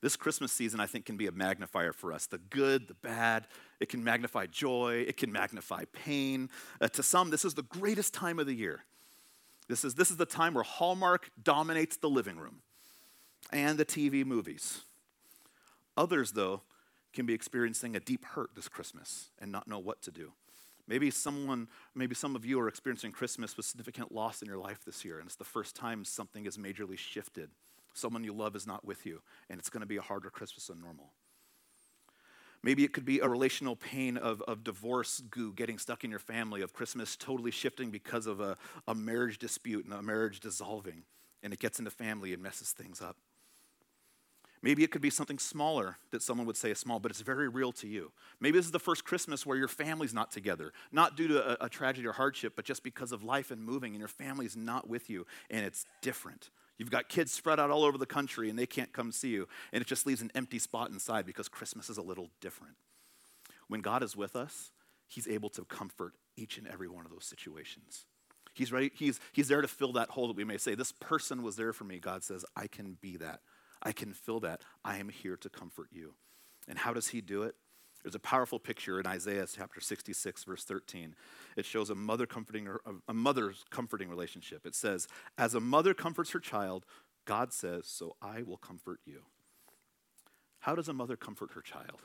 This 0.00 0.16
Christmas 0.16 0.50
season, 0.50 0.80
I 0.80 0.86
think, 0.86 1.04
can 1.04 1.16
be 1.16 1.28
a 1.28 1.32
magnifier 1.32 1.92
for 1.92 2.12
us 2.12 2.26
the 2.26 2.38
good, 2.38 2.88
the 2.88 2.94
bad. 2.94 3.46
It 3.78 3.88
can 3.88 4.02
magnify 4.02 4.46
joy, 4.46 5.04
it 5.06 5.16
can 5.16 5.30
magnify 5.30 5.84
pain. 5.92 6.50
Uh, 6.80 6.88
to 6.88 7.02
some, 7.02 7.30
this 7.30 7.44
is 7.44 7.54
the 7.54 7.62
greatest 7.62 8.12
time 8.12 8.38
of 8.38 8.46
the 8.46 8.54
year. 8.54 8.84
This 9.68 9.84
is, 9.84 9.94
this 9.94 10.10
is 10.10 10.16
the 10.16 10.26
time 10.26 10.54
where 10.54 10.64
Hallmark 10.64 11.30
dominates 11.42 11.96
the 11.96 12.10
living 12.10 12.36
room 12.36 12.62
and 13.52 13.78
the 13.78 13.84
TV 13.84 14.24
movies. 14.24 14.82
Others, 15.96 16.32
though, 16.32 16.62
can 17.12 17.26
be 17.26 17.34
experiencing 17.34 17.94
a 17.94 18.00
deep 18.00 18.24
hurt 18.24 18.50
this 18.54 18.68
Christmas 18.68 19.30
and 19.38 19.52
not 19.52 19.68
know 19.68 19.78
what 19.78 20.02
to 20.02 20.10
do. 20.10 20.32
Maybe 20.88 21.10
someone, 21.10 21.68
maybe 21.94 22.14
some 22.14 22.34
of 22.34 22.44
you 22.44 22.58
are 22.60 22.68
experiencing 22.68 23.12
Christmas 23.12 23.56
with 23.56 23.66
significant 23.66 24.12
loss 24.12 24.42
in 24.42 24.48
your 24.48 24.58
life 24.58 24.80
this 24.84 25.04
year, 25.04 25.18
and 25.18 25.26
it's 25.26 25.36
the 25.36 25.44
first 25.44 25.76
time 25.76 26.04
something 26.04 26.44
has 26.44 26.56
majorly 26.56 26.98
shifted. 26.98 27.50
Someone 27.94 28.24
you 28.24 28.32
love 28.32 28.56
is 28.56 28.66
not 28.66 28.84
with 28.84 29.06
you, 29.06 29.20
and 29.48 29.60
it's 29.60 29.68
going 29.68 29.82
to 29.82 29.86
be 29.86 29.96
a 29.96 30.02
harder 30.02 30.30
Christmas 30.30 30.66
than 30.66 30.80
normal. 30.80 31.12
Maybe 32.62 32.84
it 32.84 32.92
could 32.92 33.04
be 33.04 33.18
a 33.18 33.28
relational 33.28 33.74
pain 33.74 34.16
of, 34.16 34.40
of 34.42 34.62
divorce 34.62 35.20
goo 35.30 35.52
getting 35.52 35.78
stuck 35.78 36.04
in 36.04 36.10
your 36.10 36.20
family, 36.20 36.62
of 36.62 36.72
Christmas 36.72 37.16
totally 37.16 37.50
shifting 37.50 37.90
because 37.90 38.26
of 38.26 38.40
a, 38.40 38.56
a 38.86 38.94
marriage 38.94 39.38
dispute 39.38 39.84
and 39.84 39.92
a 39.92 40.02
marriage 40.02 40.38
dissolving, 40.40 41.02
and 41.42 41.52
it 41.52 41.58
gets 41.58 41.78
into 41.80 41.90
family 41.90 42.32
and 42.32 42.42
messes 42.42 42.70
things 42.70 43.02
up. 43.02 43.16
Maybe 44.62 44.84
it 44.84 44.92
could 44.92 45.02
be 45.02 45.10
something 45.10 45.40
smaller 45.40 45.98
that 46.12 46.22
someone 46.22 46.46
would 46.46 46.56
say 46.56 46.70
is 46.70 46.78
small, 46.78 47.00
but 47.00 47.10
it's 47.10 47.20
very 47.20 47.48
real 47.48 47.72
to 47.72 47.88
you. 47.88 48.12
Maybe 48.38 48.58
this 48.58 48.66
is 48.66 48.70
the 48.70 48.78
first 48.78 49.04
Christmas 49.04 49.44
where 49.44 49.58
your 49.58 49.66
family's 49.66 50.14
not 50.14 50.30
together, 50.30 50.72
not 50.92 51.16
due 51.16 51.26
to 51.28 51.60
a, 51.60 51.66
a 51.66 51.68
tragedy 51.68 52.06
or 52.06 52.12
hardship, 52.12 52.52
but 52.54 52.64
just 52.64 52.84
because 52.84 53.10
of 53.10 53.24
life 53.24 53.50
and 53.50 53.60
moving, 53.60 53.92
and 53.92 53.98
your 53.98 54.06
family's 54.06 54.56
not 54.56 54.88
with 54.88 55.10
you, 55.10 55.26
and 55.50 55.66
it's 55.66 55.84
different. 56.00 56.50
You've 56.78 56.90
got 56.90 57.08
kids 57.08 57.32
spread 57.32 57.60
out 57.60 57.70
all 57.70 57.84
over 57.84 57.98
the 57.98 58.06
country 58.06 58.50
and 58.50 58.58
they 58.58 58.66
can't 58.66 58.92
come 58.92 59.12
see 59.12 59.28
you, 59.28 59.48
and 59.72 59.82
it 59.82 59.86
just 59.86 60.06
leaves 60.06 60.22
an 60.22 60.32
empty 60.34 60.58
spot 60.58 60.90
inside 60.90 61.26
because 61.26 61.48
Christmas 61.48 61.88
is 61.90 61.98
a 61.98 62.02
little 62.02 62.30
different. 62.40 62.74
When 63.68 63.80
God 63.80 64.02
is 64.02 64.16
with 64.16 64.36
us, 64.36 64.70
He's 65.08 65.28
able 65.28 65.50
to 65.50 65.64
comfort 65.64 66.14
each 66.36 66.56
and 66.56 66.66
every 66.66 66.88
one 66.88 67.04
of 67.04 67.10
those 67.10 67.26
situations. 67.26 68.06
He's 68.54 68.72
ready, 68.72 68.90
he's, 68.94 69.20
he's 69.32 69.48
there 69.48 69.60
to 69.60 69.68
fill 69.68 69.92
that 69.92 70.10
hole 70.10 70.28
that 70.28 70.36
we 70.36 70.44
may 70.44 70.58
say, 70.58 70.74
This 70.74 70.92
person 70.92 71.42
was 71.42 71.56
there 71.56 71.72
for 71.72 71.84
me. 71.84 71.98
God 71.98 72.24
says, 72.24 72.44
I 72.56 72.66
can 72.66 72.96
be 73.00 73.16
that. 73.18 73.40
I 73.82 73.92
can 73.92 74.12
fill 74.12 74.40
that. 74.40 74.62
I 74.84 74.98
am 74.98 75.08
here 75.08 75.36
to 75.36 75.48
comfort 75.48 75.88
you. 75.90 76.14
And 76.68 76.78
how 76.78 76.92
does 76.92 77.08
He 77.08 77.20
do 77.20 77.42
it? 77.42 77.56
There's 78.02 78.14
a 78.14 78.20
powerful 78.20 78.58
picture 78.58 78.98
in 78.98 79.06
Isaiah 79.06 79.46
chapter 79.52 79.80
66, 79.80 80.44
verse 80.44 80.64
13. 80.64 81.14
It 81.56 81.64
shows 81.64 81.88
a 81.90 81.94
mother 81.94 82.26
comforting 82.26 82.68
a 83.06 83.14
mother's 83.14 83.64
comforting 83.70 84.08
relationship. 84.08 84.66
It 84.66 84.74
says, 84.74 85.06
"As 85.38 85.54
a 85.54 85.60
mother 85.60 85.94
comforts 85.94 86.30
her 86.30 86.40
child, 86.40 86.84
God 87.24 87.52
says, 87.52 87.86
so 87.86 88.16
I 88.20 88.42
will 88.42 88.56
comfort 88.56 89.00
you." 89.04 89.22
How 90.60 90.74
does 90.74 90.88
a 90.88 90.92
mother 90.92 91.16
comfort 91.16 91.52
her 91.52 91.60
child? 91.60 92.02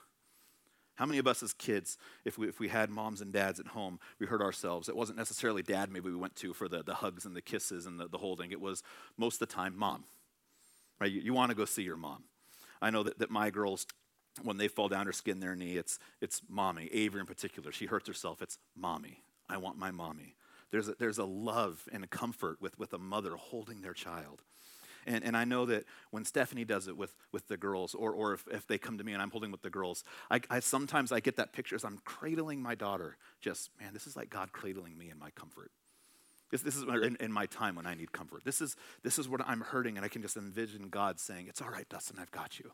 How 0.95 1.05
many 1.05 1.19
of 1.19 1.27
us 1.27 1.43
as 1.43 1.53
kids, 1.53 1.95
if 2.25 2.39
we, 2.39 2.47
if 2.47 2.59
we 2.59 2.69
had 2.69 2.89
moms 2.89 3.21
and 3.21 3.31
dads 3.31 3.59
at 3.59 3.67
home, 3.67 3.99
we 4.17 4.25
hurt 4.25 4.41
ourselves? 4.41 4.89
It 4.89 4.95
wasn't 4.95 5.19
necessarily 5.19 5.61
dad, 5.61 5.91
maybe 5.91 6.09
we 6.09 6.15
went 6.15 6.35
to 6.37 6.53
for 6.53 6.67
the, 6.67 6.81
the 6.81 6.95
hugs 6.95 7.23
and 7.23 7.35
the 7.35 7.41
kisses 7.41 7.85
and 7.85 7.99
the, 7.99 8.07
the 8.07 8.17
holding. 8.17 8.51
It 8.51 8.59
was 8.59 8.81
most 9.15 9.35
of 9.35 9.47
the 9.47 9.53
time 9.53 9.77
mom. 9.77 10.05
Right? 10.99 11.11
You, 11.11 11.21
you 11.21 11.33
want 11.33 11.51
to 11.51 11.55
go 11.55 11.65
see 11.65 11.83
your 11.83 11.97
mom. 11.97 12.23
I 12.81 12.89
know 12.89 13.03
that, 13.03 13.19
that 13.19 13.29
my 13.29 13.51
girls 13.51 13.85
when 14.43 14.57
they 14.57 14.67
fall 14.67 14.89
down 14.89 15.07
or 15.07 15.11
skin 15.11 15.39
their 15.39 15.55
knee, 15.55 15.77
it's, 15.77 15.99
it's 16.21 16.41
mommy. 16.49 16.89
Avery 16.91 17.21
in 17.21 17.25
particular, 17.25 17.71
she 17.71 17.85
hurts 17.85 18.07
herself. 18.07 18.41
It's 18.41 18.57
mommy. 18.75 19.23
I 19.49 19.57
want 19.57 19.77
my 19.77 19.91
mommy. 19.91 20.35
There's 20.71 20.89
a, 20.89 20.95
there's 20.99 21.17
a 21.17 21.25
love 21.25 21.87
and 21.91 22.03
a 22.03 22.07
comfort 22.07 22.61
with, 22.61 22.77
with 22.77 22.93
a 22.93 22.97
mother 22.97 23.35
holding 23.35 23.81
their 23.81 23.93
child. 23.93 24.41
And, 25.05 25.23
and 25.23 25.37
I 25.37 25.45
know 25.45 25.65
that 25.65 25.85
when 26.11 26.25
Stephanie 26.25 26.65
does 26.65 26.89
it 26.89 26.97
with, 26.97 27.15
with 27.31 27.47
the 27.47 27.55
girls, 27.55 27.95
or, 27.95 28.11
or 28.11 28.33
if, 28.33 28.45
if 28.51 28.67
they 28.67 28.77
come 28.77 28.97
to 28.97 29.03
me 29.03 29.13
and 29.13 29.21
I'm 29.21 29.31
holding 29.31 29.51
with 29.51 29.61
the 29.61 29.69
girls, 29.69 30.03
I, 30.29 30.41
I 30.49 30.59
sometimes 30.59 31.13
I 31.13 31.21
get 31.21 31.37
that 31.37 31.53
picture 31.53 31.75
as 31.75 31.85
I'm 31.85 31.99
cradling 32.03 32.61
my 32.61 32.75
daughter. 32.75 33.15
Just, 33.39 33.69
man, 33.79 33.93
this 33.93 34.05
is 34.05 34.17
like 34.17 34.29
God 34.29 34.51
cradling 34.51 34.97
me 34.97 35.09
in 35.09 35.17
my 35.17 35.29
comfort. 35.31 35.71
This, 36.51 36.61
this 36.61 36.75
is 36.75 36.83
in, 36.83 37.17
in 37.19 37.31
my 37.31 37.45
time 37.45 37.75
when 37.75 37.85
I 37.85 37.93
need 37.93 38.11
comfort. 38.11 38.43
This 38.43 38.61
is, 38.61 38.75
this 39.03 39.17
is 39.17 39.27
what 39.27 39.41
I'm 39.45 39.61
hurting, 39.61 39.97
and 39.97 40.05
I 40.05 40.09
can 40.09 40.21
just 40.21 40.37
envision 40.37 40.89
God 40.89 41.19
saying, 41.19 41.47
It's 41.47 41.61
all 41.61 41.69
right, 41.69 41.87
Dustin, 41.89 42.17
I've 42.19 42.31
got 42.31 42.59
you. 42.59 42.71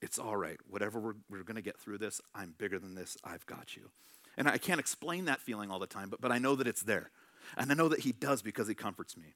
It's 0.00 0.18
all 0.18 0.36
right. 0.36 0.56
Whatever 0.68 0.98
we're, 0.98 1.14
we're 1.28 1.42
going 1.42 1.56
to 1.56 1.62
get 1.62 1.78
through 1.78 1.98
this, 1.98 2.20
I'm 2.34 2.54
bigger 2.58 2.78
than 2.78 2.94
this. 2.94 3.16
I've 3.24 3.44
got 3.46 3.76
you. 3.76 3.90
And 4.36 4.48
I 4.48 4.58
can't 4.58 4.80
explain 4.80 5.26
that 5.26 5.40
feeling 5.40 5.70
all 5.70 5.78
the 5.78 5.86
time, 5.86 6.08
but, 6.08 6.20
but 6.20 6.32
I 6.32 6.38
know 6.38 6.54
that 6.56 6.66
it's 6.66 6.82
there. 6.82 7.10
And 7.56 7.70
I 7.70 7.74
know 7.74 7.88
that 7.88 8.00
He 8.00 8.12
does 8.12 8.42
because 8.42 8.68
He 8.68 8.74
comforts 8.74 9.16
me. 9.16 9.34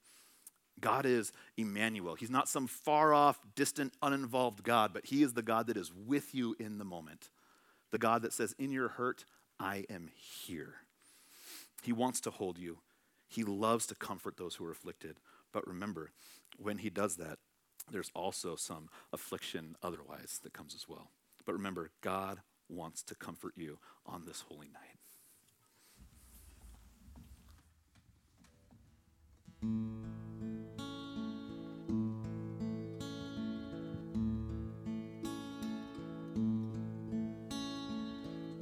God 0.81 1.07
is 1.07 1.33
Emmanuel. 1.57 2.15
He's 2.15 2.31
not 2.31 2.49
some 2.49 2.67
far 2.67 3.15
off, 3.15 3.39
distant, 3.55 3.95
uninvolved 4.03 4.63
God, 4.63 4.93
but 4.93 5.07
He 5.07 5.23
is 5.23 5.35
the 5.35 5.43
God 5.43 5.67
that 5.67 5.77
is 5.77 5.93
with 5.93 6.35
you 6.35 6.57
in 6.59 6.79
the 6.79 6.85
moment. 6.85 7.31
The 7.91 7.99
God 7.99 8.23
that 8.23 8.33
says, 8.33 8.55
In 8.59 8.71
your 8.71 8.89
hurt, 8.89 9.25
I 9.61 9.85
am 9.91 10.09
here. 10.15 10.77
He 11.83 11.93
wants 11.93 12.21
to 12.23 12.31
hold 12.31 12.59
you. 12.59 12.79
He 13.29 13.45
loves 13.45 13.87
to 13.87 13.95
comfort 13.95 14.37
those 14.37 14.57
who 14.57 14.65
are 14.65 14.71
afflicted. 14.71 15.19
But 15.53 15.67
remember, 15.67 16.11
when 16.57 16.79
He 16.79 16.91
does 16.91 17.17
that, 17.17 17.39
there's 17.91 18.11
also 18.15 18.57
some 18.57 18.89
affliction 19.13 19.77
otherwise 19.83 20.41
that 20.43 20.53
comes 20.53 20.75
as 20.75 20.89
well. 20.89 21.11
But 21.47 21.53
remember, 21.53 21.91
God 22.01 22.41
wants 22.69 23.03
to 23.05 23.15
comfort 23.15 23.55
you 23.57 23.79
on 24.07 24.25
this 24.27 24.45
holy 24.49 24.69
night. 24.69 24.99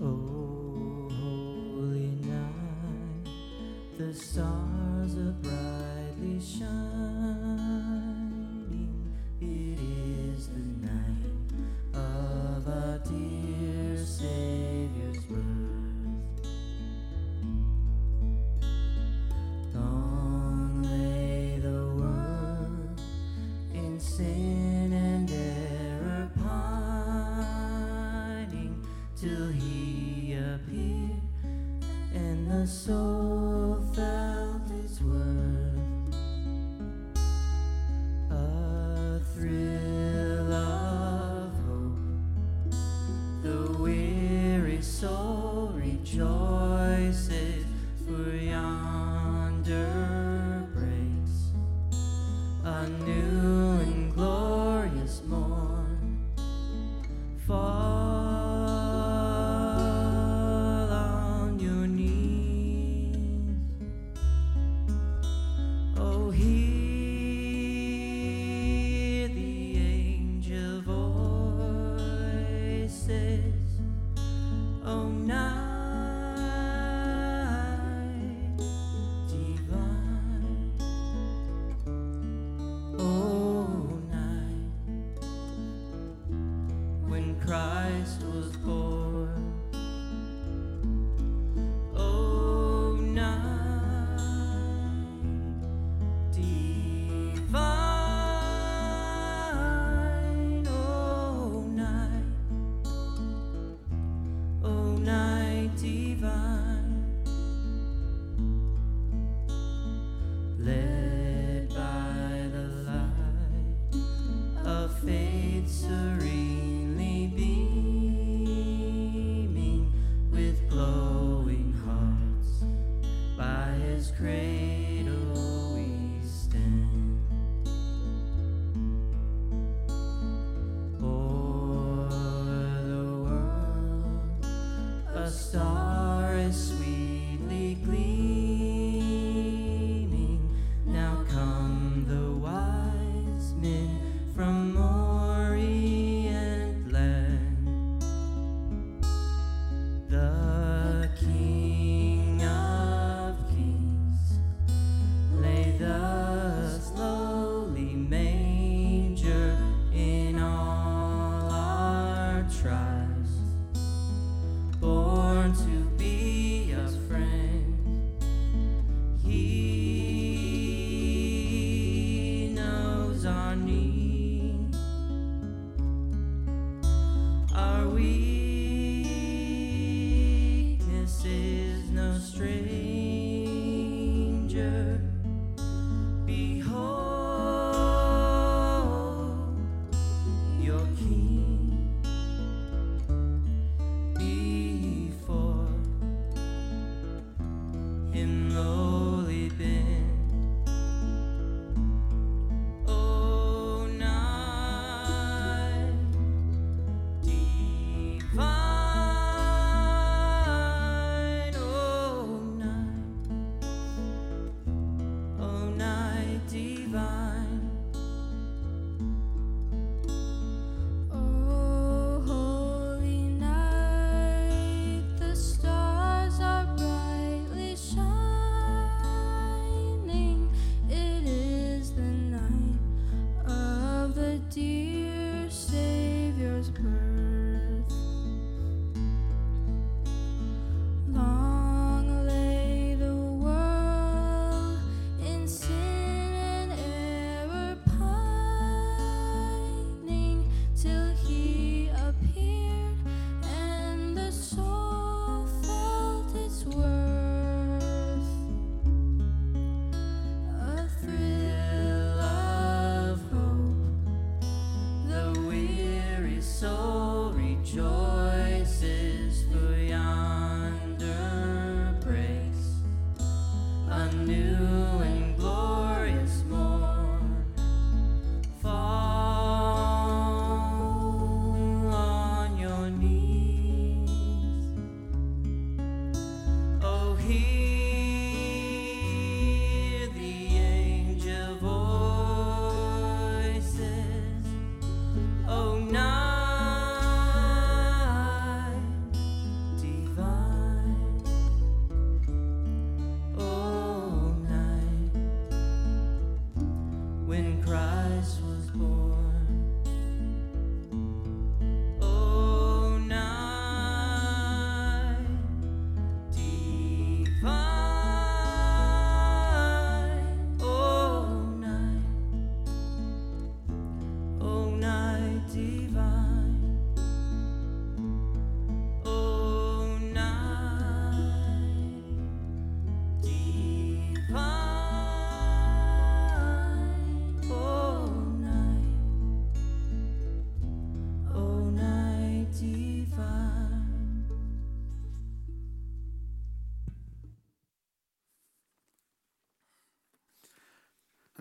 Oh, 0.00 1.08
the 3.96 4.14
stars 4.14 5.16
are 5.16 5.32
brightly 5.42 6.40
shining. 6.40 6.91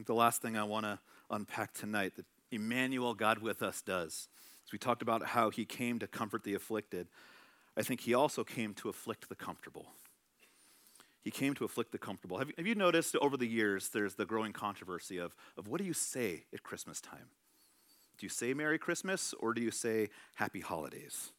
Think 0.01 0.07
the 0.07 0.15
last 0.15 0.41
thing 0.41 0.57
I 0.57 0.63
want 0.63 0.83
to 0.87 0.97
unpack 1.29 1.75
tonight 1.75 2.15
that 2.15 2.25
Emmanuel, 2.49 3.13
God 3.13 3.37
with 3.37 3.61
us, 3.61 3.83
does. 3.83 4.29
As 4.65 4.71
we 4.71 4.79
talked 4.79 5.03
about 5.03 5.23
how 5.23 5.51
he 5.51 5.63
came 5.63 5.99
to 5.99 6.07
comfort 6.07 6.43
the 6.43 6.55
afflicted, 6.55 7.05
I 7.77 7.83
think 7.83 8.01
he 8.01 8.15
also 8.15 8.43
came 8.43 8.73
to 8.75 8.89
afflict 8.89 9.29
the 9.29 9.35
comfortable. 9.35 9.91
He 11.23 11.29
came 11.29 11.53
to 11.53 11.65
afflict 11.65 11.91
the 11.91 11.99
comfortable. 11.99 12.39
Have, 12.39 12.49
have 12.57 12.65
you 12.65 12.73
noticed 12.73 13.15
over 13.17 13.37
the 13.37 13.45
years 13.45 13.89
there's 13.89 14.15
the 14.15 14.25
growing 14.25 14.53
controversy 14.53 15.19
of, 15.19 15.35
of 15.55 15.67
what 15.67 15.79
do 15.79 15.85
you 15.85 15.93
say 15.93 16.45
at 16.51 16.63
Christmas 16.63 16.99
time? 16.99 17.29
Do 18.17 18.25
you 18.25 18.31
say 18.31 18.55
Merry 18.55 18.79
Christmas 18.79 19.35
or 19.39 19.53
do 19.53 19.61
you 19.61 19.69
say 19.69 20.09
Happy 20.33 20.61
Holidays? 20.61 21.31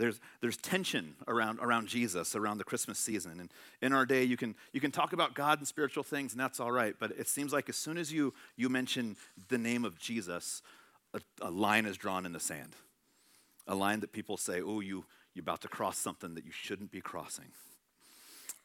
There's, 0.00 0.18
there's 0.40 0.56
tension 0.56 1.14
around, 1.28 1.58
around 1.60 1.86
Jesus, 1.86 2.34
around 2.34 2.56
the 2.56 2.64
Christmas 2.64 2.98
season. 2.98 3.38
And 3.38 3.50
in 3.82 3.92
our 3.92 4.06
day, 4.06 4.24
you 4.24 4.38
can, 4.38 4.54
you 4.72 4.80
can 4.80 4.90
talk 4.90 5.12
about 5.12 5.34
God 5.34 5.58
and 5.58 5.68
spiritual 5.68 6.02
things, 6.02 6.32
and 6.32 6.40
that's 6.40 6.58
all 6.58 6.72
right. 6.72 6.94
But 6.98 7.10
it 7.18 7.28
seems 7.28 7.52
like 7.52 7.68
as 7.68 7.76
soon 7.76 7.98
as 7.98 8.10
you, 8.10 8.32
you 8.56 8.70
mention 8.70 9.16
the 9.50 9.58
name 9.58 9.84
of 9.84 9.98
Jesus, 9.98 10.62
a, 11.12 11.20
a 11.42 11.50
line 11.50 11.84
is 11.84 11.98
drawn 11.98 12.24
in 12.24 12.32
the 12.32 12.40
sand. 12.40 12.74
A 13.68 13.74
line 13.74 14.00
that 14.00 14.10
people 14.10 14.38
say, 14.38 14.62
oh, 14.62 14.80
you, 14.80 15.04
you're 15.34 15.42
about 15.42 15.60
to 15.60 15.68
cross 15.68 15.98
something 15.98 16.34
that 16.34 16.46
you 16.46 16.50
shouldn't 16.50 16.90
be 16.90 17.02
crossing. 17.02 17.52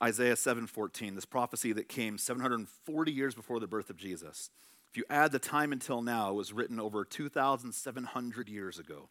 Isaiah 0.02 0.36
7:14, 0.36 1.15
this 1.15 1.26
prophecy 1.26 1.74
that 1.74 1.89
came 1.89 2.17
740 2.17 3.12
years 3.12 3.36
before 3.36 3.60
the 3.60 3.67
birth 3.67 3.89
of 3.89 3.98
Jesus. 3.98 4.50
If 4.89 4.98
you 4.98 5.04
add 5.10 5.34
the 5.34 5.39
time 5.39 5.74
until 5.74 6.02
now, 6.02 6.32
it 6.32 6.36
was 6.36 6.54
written 6.54 6.80
over 6.80 7.04
2,700 7.04 8.48
years 8.48 8.80
ago. 8.80 9.10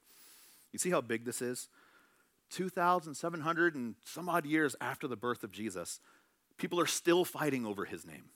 You 0.72 0.78
see 0.78 0.90
how 0.90 1.02
big 1.02 1.26
this 1.26 1.42
is? 1.42 1.68
2,700 2.54 3.74
and 3.74 3.96
some 4.04 4.28
odd 4.28 4.46
years 4.46 4.76
after 4.80 5.08
the 5.08 5.16
birth 5.16 5.42
of 5.42 5.50
Jesus, 5.50 6.00
people 6.56 6.80
are 6.80 6.86
still 6.86 7.24
fighting 7.24 7.66
over 7.66 7.84
his 7.84 8.06
name, 8.06 8.26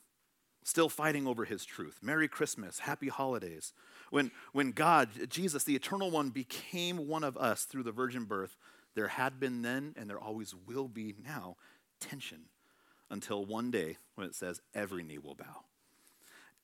still 0.64 0.88
fighting 0.88 1.26
over 1.26 1.44
his 1.44 1.64
truth. 1.64 2.00
Merry 2.02 2.26
Christmas, 2.26 2.80
happy 2.80 3.08
holidays. 3.08 3.72
When, 4.10 4.32
when 4.52 4.72
God, 4.72 5.08
Jesus, 5.28 5.62
the 5.62 5.76
eternal 5.76 6.10
one, 6.10 6.30
became 6.30 7.06
one 7.06 7.22
of 7.22 7.36
us 7.36 7.62
through 7.62 7.84
the 7.84 7.92
virgin 7.92 8.24
birth, 8.24 8.56
there 8.96 9.08
had 9.08 9.38
been 9.38 9.62
then 9.62 9.94
and 9.96 10.10
there 10.10 10.18
always 10.18 10.52
will 10.66 10.88
be 10.88 11.14
now 11.24 11.56
tension 12.00 12.46
until 13.08 13.44
one 13.44 13.70
day 13.70 13.98
when 14.16 14.26
it 14.26 14.34
says, 14.34 14.60
every 14.74 15.04
knee 15.04 15.18
will 15.18 15.36
bow. 15.36 15.62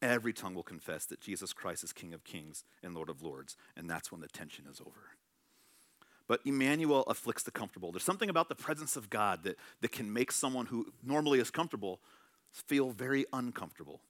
Every 0.02 0.32
tongue 0.32 0.54
will 0.54 0.64
confess 0.64 1.06
that 1.06 1.20
Jesus 1.20 1.52
Christ 1.52 1.84
is 1.84 1.92
King 1.92 2.12
of 2.12 2.24
kings 2.24 2.64
and 2.82 2.94
Lord 2.94 3.08
of 3.08 3.22
lords, 3.22 3.56
and 3.76 3.88
that's 3.88 4.10
when 4.10 4.20
the 4.20 4.28
tension 4.28 4.64
is 4.70 4.80
over. 4.80 5.16
But 6.26 6.40
Emmanuel 6.44 7.02
afflicts 7.02 7.42
the 7.42 7.50
comfortable. 7.50 7.92
There's 7.92 8.04
something 8.04 8.30
about 8.30 8.48
the 8.48 8.54
presence 8.54 8.96
of 8.96 9.10
God 9.10 9.44
that, 9.44 9.56
that 9.82 9.92
can 9.92 10.12
make 10.12 10.32
someone 10.32 10.66
who 10.66 10.86
normally 11.02 11.38
is 11.38 11.50
comfortable 11.50 12.00
feel 12.50 12.90
very 12.90 13.26
uncomfortable. 13.32 14.00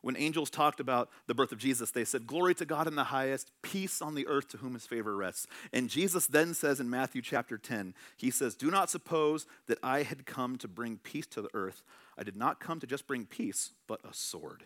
When 0.00 0.16
angels 0.16 0.48
talked 0.48 0.80
about 0.80 1.10
the 1.26 1.34
birth 1.34 1.50
of 1.50 1.58
Jesus, 1.58 1.90
they 1.90 2.04
said, 2.04 2.26
Glory 2.26 2.54
to 2.54 2.64
God 2.64 2.86
in 2.86 2.94
the 2.94 3.04
highest, 3.04 3.50
peace 3.62 4.00
on 4.00 4.14
the 4.14 4.26
earth 4.26 4.48
to 4.48 4.56
whom 4.58 4.74
his 4.74 4.86
favor 4.86 5.16
rests. 5.16 5.46
And 5.72 5.88
Jesus 5.88 6.26
then 6.26 6.54
says 6.54 6.78
in 6.78 6.88
Matthew 6.88 7.20
chapter 7.20 7.58
10, 7.58 7.94
He 8.16 8.30
says, 8.30 8.54
Do 8.54 8.70
not 8.70 8.90
suppose 8.90 9.46
that 9.66 9.78
I 9.82 10.04
had 10.04 10.24
come 10.24 10.56
to 10.58 10.68
bring 10.68 10.98
peace 10.98 11.26
to 11.28 11.42
the 11.42 11.50
earth. 11.52 11.82
I 12.16 12.22
did 12.22 12.36
not 12.36 12.60
come 12.60 12.80
to 12.80 12.86
just 12.86 13.06
bring 13.06 13.26
peace, 13.26 13.72
but 13.86 14.00
a 14.08 14.14
sword. 14.14 14.64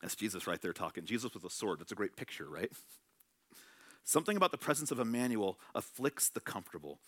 That's 0.00 0.16
Jesus 0.16 0.46
right 0.46 0.60
there 0.60 0.72
talking. 0.72 1.04
Jesus 1.04 1.32
with 1.32 1.44
a 1.44 1.50
sword. 1.50 1.78
That's 1.78 1.92
a 1.92 1.96
great 1.96 2.16
picture, 2.16 2.48
right? 2.48 2.72
Something 4.04 4.36
about 4.36 4.50
the 4.50 4.58
presence 4.58 4.90
of 4.90 4.98
Emmanuel 4.98 5.58
afflicts 5.74 6.28
the 6.28 6.40
comfortable. 6.40 6.98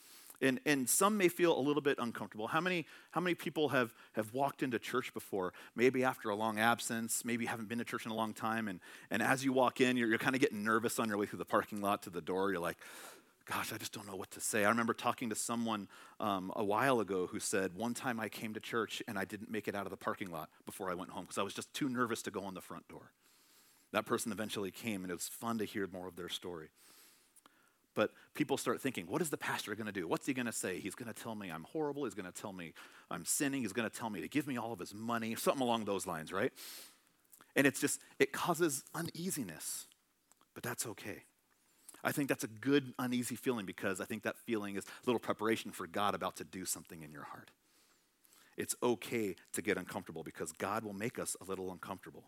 And, 0.40 0.61
and 0.66 0.88
some 0.88 1.16
may 1.16 1.28
feel 1.28 1.57
a 1.57 1.61
little 1.61 1.80
bit 1.80 1.98
uncomfortable. 1.98 2.48
How 2.48 2.61
many, 2.61 2.87
how 3.12 3.20
many 3.20 3.35
people 3.35 3.68
have, 3.70 3.94
have 4.14 4.35
walked 4.35 4.62
into 4.62 4.78
church 4.78 5.14
before, 5.14 5.52
maybe 5.76 6.02
after 6.02 6.28
a 6.28 6.35
long 6.35 6.59
absence, 6.59 7.24
maybe 7.24 7.46
haven't 7.46 7.68
been 7.68 7.78
to 7.78 7.85
church 7.85 8.04
in 8.04 8.11
a 8.11 8.14
long 8.14 8.35
time, 8.35 8.68
and, 8.68 8.80
and 9.11 9.22
as 9.22 9.44
you 9.44 9.52
walk 9.52 9.80
in, 9.80 9.96
you're, 9.96 10.09
you're 10.09 10.18
kind 10.18 10.35
of 10.35 10.40
getting 10.40 10.64
nervous 10.64 10.98
on 10.98 11.09
your 11.09 11.18
way 11.18 11.26
through 11.26 11.38
the 11.38 11.44
parking 11.44 11.80
lot 11.80 12.02
to 12.02 12.11
the 12.11 12.20
door. 12.20 12.50
You're 12.50 12.61
like, 12.61 12.78
gosh, 13.46 13.72
I 13.72 13.76
just 13.76 13.92
don't 13.92 14.07
know 14.07 14.16
what 14.16 14.30
to 14.33 14.40
say. 14.40 14.64
I 14.64 14.68
remember 14.70 14.92
talking 14.92 15.28
to 15.30 15.37
someone 15.37 15.88
um, 16.18 16.52
a 16.57 16.64
while 16.64 17.00
ago 17.00 17.28
who 17.28 17.38
said, 17.38 17.74
one 17.74 17.94
time 17.94 18.18
I 18.18 18.28
came 18.28 18.54
to 18.54 18.61
church 18.61 19.02
and 19.07 19.18
I 19.18 19.24
didn't 19.24 19.50
make 19.50 19.68
it 19.68 19.74
out 19.74 19.87
of 19.87 19.90
the 19.90 19.96
parking 19.96 20.30
lot 20.30 20.48
before 20.66 20.90
I 20.90 20.94
went 20.94 21.11
home 21.11 21.24
because 21.24 21.38
I 21.38 21.42
was 21.42 21.54
just 21.54 21.72
too 21.72 21.88
nervous 21.88 22.22
to 22.22 22.30
go 22.30 22.48
in 22.48 22.54
the 22.54 22.61
front 22.61 22.88
door. 22.88 23.12
That 23.92 24.07
person 24.07 24.33
eventually 24.33 24.72
came, 24.72 25.04
and 25.04 25.11
it 25.11 25.14
was 25.14 25.28
fun 25.28 25.59
to 25.59 25.64
hear 25.64 25.87
more 25.87 26.09
of 26.09 26.16
their 26.16 26.28
story. 26.28 26.70
But 27.94 28.11
people 28.35 28.57
start 28.57 28.80
thinking, 28.80 29.07
what 29.07 29.22
is 29.22 29.30
the 29.30 29.37
pastor 29.37 29.74
going 29.74 29.87
to 29.87 29.92
do? 29.92 30.09
What's 30.09 30.26
he 30.26 30.35
going 30.35 30.46
to 30.46 30.52
say? 30.52 30.80
He's 30.80 30.94
going 30.94 31.12
to 31.12 31.22
tell 31.22 31.35
me 31.35 31.50
I'm 31.50 31.64
horrible. 31.64 32.04
He's 32.04 32.14
going 32.14 32.30
to 32.30 32.33
tell 32.33 32.52
me 32.52 32.72
I'm 33.11 33.24
sinning. 33.24 33.62
He's 33.62 33.72
going 33.72 33.88
to 33.88 33.96
tell 33.96 34.11
me 34.11 34.20
to 34.20 34.28
give 34.28 34.46
me 34.46 34.57
all 34.57 34.72
of 34.72 34.80
his 34.80 34.92
money, 34.92 35.35
something 35.37 35.62
along 35.62 35.85
those 35.85 36.07
lines, 36.07 36.33
right? 36.33 36.52
And 37.57 37.66
it's 37.66 37.80
just, 37.80 38.00
it 38.18 38.33
causes 38.33 38.83
uneasiness, 38.94 39.87
but 40.54 40.62
that's 40.62 40.87
okay. 40.87 41.22
I 42.02 42.12
think 42.12 42.28
that's 42.28 42.44
a 42.44 42.48
good, 42.48 42.92
uneasy 42.98 43.37
feeling 43.37 43.64
because 43.64 44.00
I 44.00 44.04
think 44.04 44.24
that 44.24 44.37
feeling 44.38 44.76
is 44.76 44.85
a 44.85 45.07
little 45.07 45.20
preparation 45.20 45.70
for 45.70 45.87
God 45.87 46.14
about 46.14 46.37
to 46.37 46.44
do 46.44 46.64
something 46.64 47.02
in 47.02 47.12
your 47.12 47.22
heart. 47.22 47.50
It's 48.57 48.74
okay 48.83 49.37
to 49.52 49.62
get 49.62 49.78
uncomfortable 49.78 50.22
because 50.22 50.52
God 50.52 50.85
will 50.85 50.92
make 50.92 51.18
us 51.18 51.37
a 51.40 51.44
little 51.44 51.72
uncomfortable. 51.72 52.24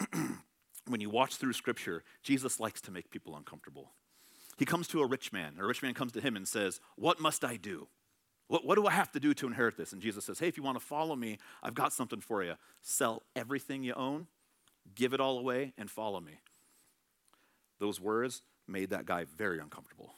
when 0.88 1.00
you 1.00 1.10
watch 1.10 1.36
through 1.36 1.52
Scripture, 1.52 2.02
Jesus 2.22 2.60
likes 2.60 2.80
to 2.82 2.90
make 2.90 3.10
people 3.10 3.36
uncomfortable. 3.36 3.92
He 4.56 4.64
comes 4.64 4.88
to 4.88 5.00
a 5.00 5.06
rich 5.06 5.32
man. 5.32 5.52
And 5.52 5.60
a 5.60 5.66
rich 5.66 5.82
man 5.82 5.94
comes 5.94 6.12
to 6.12 6.20
him 6.20 6.36
and 6.36 6.46
says, 6.46 6.80
What 6.96 7.20
must 7.20 7.44
I 7.44 7.56
do? 7.56 7.86
What, 8.48 8.64
what, 8.64 8.76
do 8.76 8.86
I 8.86 8.92
have 8.92 9.12
to 9.12 9.20
do 9.20 9.34
to 9.34 9.46
inherit 9.46 9.76
this? 9.76 9.92
And 9.92 10.00
Jesus 10.00 10.24
says, 10.24 10.38
Hey, 10.38 10.48
if 10.48 10.56
you 10.56 10.62
want 10.62 10.78
to 10.78 10.84
follow 10.84 11.14
me, 11.14 11.38
I've 11.62 11.74
got 11.74 11.92
something 11.92 12.20
for 12.20 12.42
you. 12.42 12.54
Sell 12.82 13.22
everything 13.36 13.84
you 13.84 13.94
own, 13.94 14.26
give 14.94 15.12
it 15.12 15.20
all 15.20 15.38
away, 15.38 15.74
and 15.78 15.90
follow 15.90 16.20
me. 16.20 16.40
Those 17.78 18.00
words 18.00 18.42
made 18.66 18.90
that 18.90 19.06
guy 19.06 19.24
very 19.36 19.60
uncomfortable. 19.60 20.14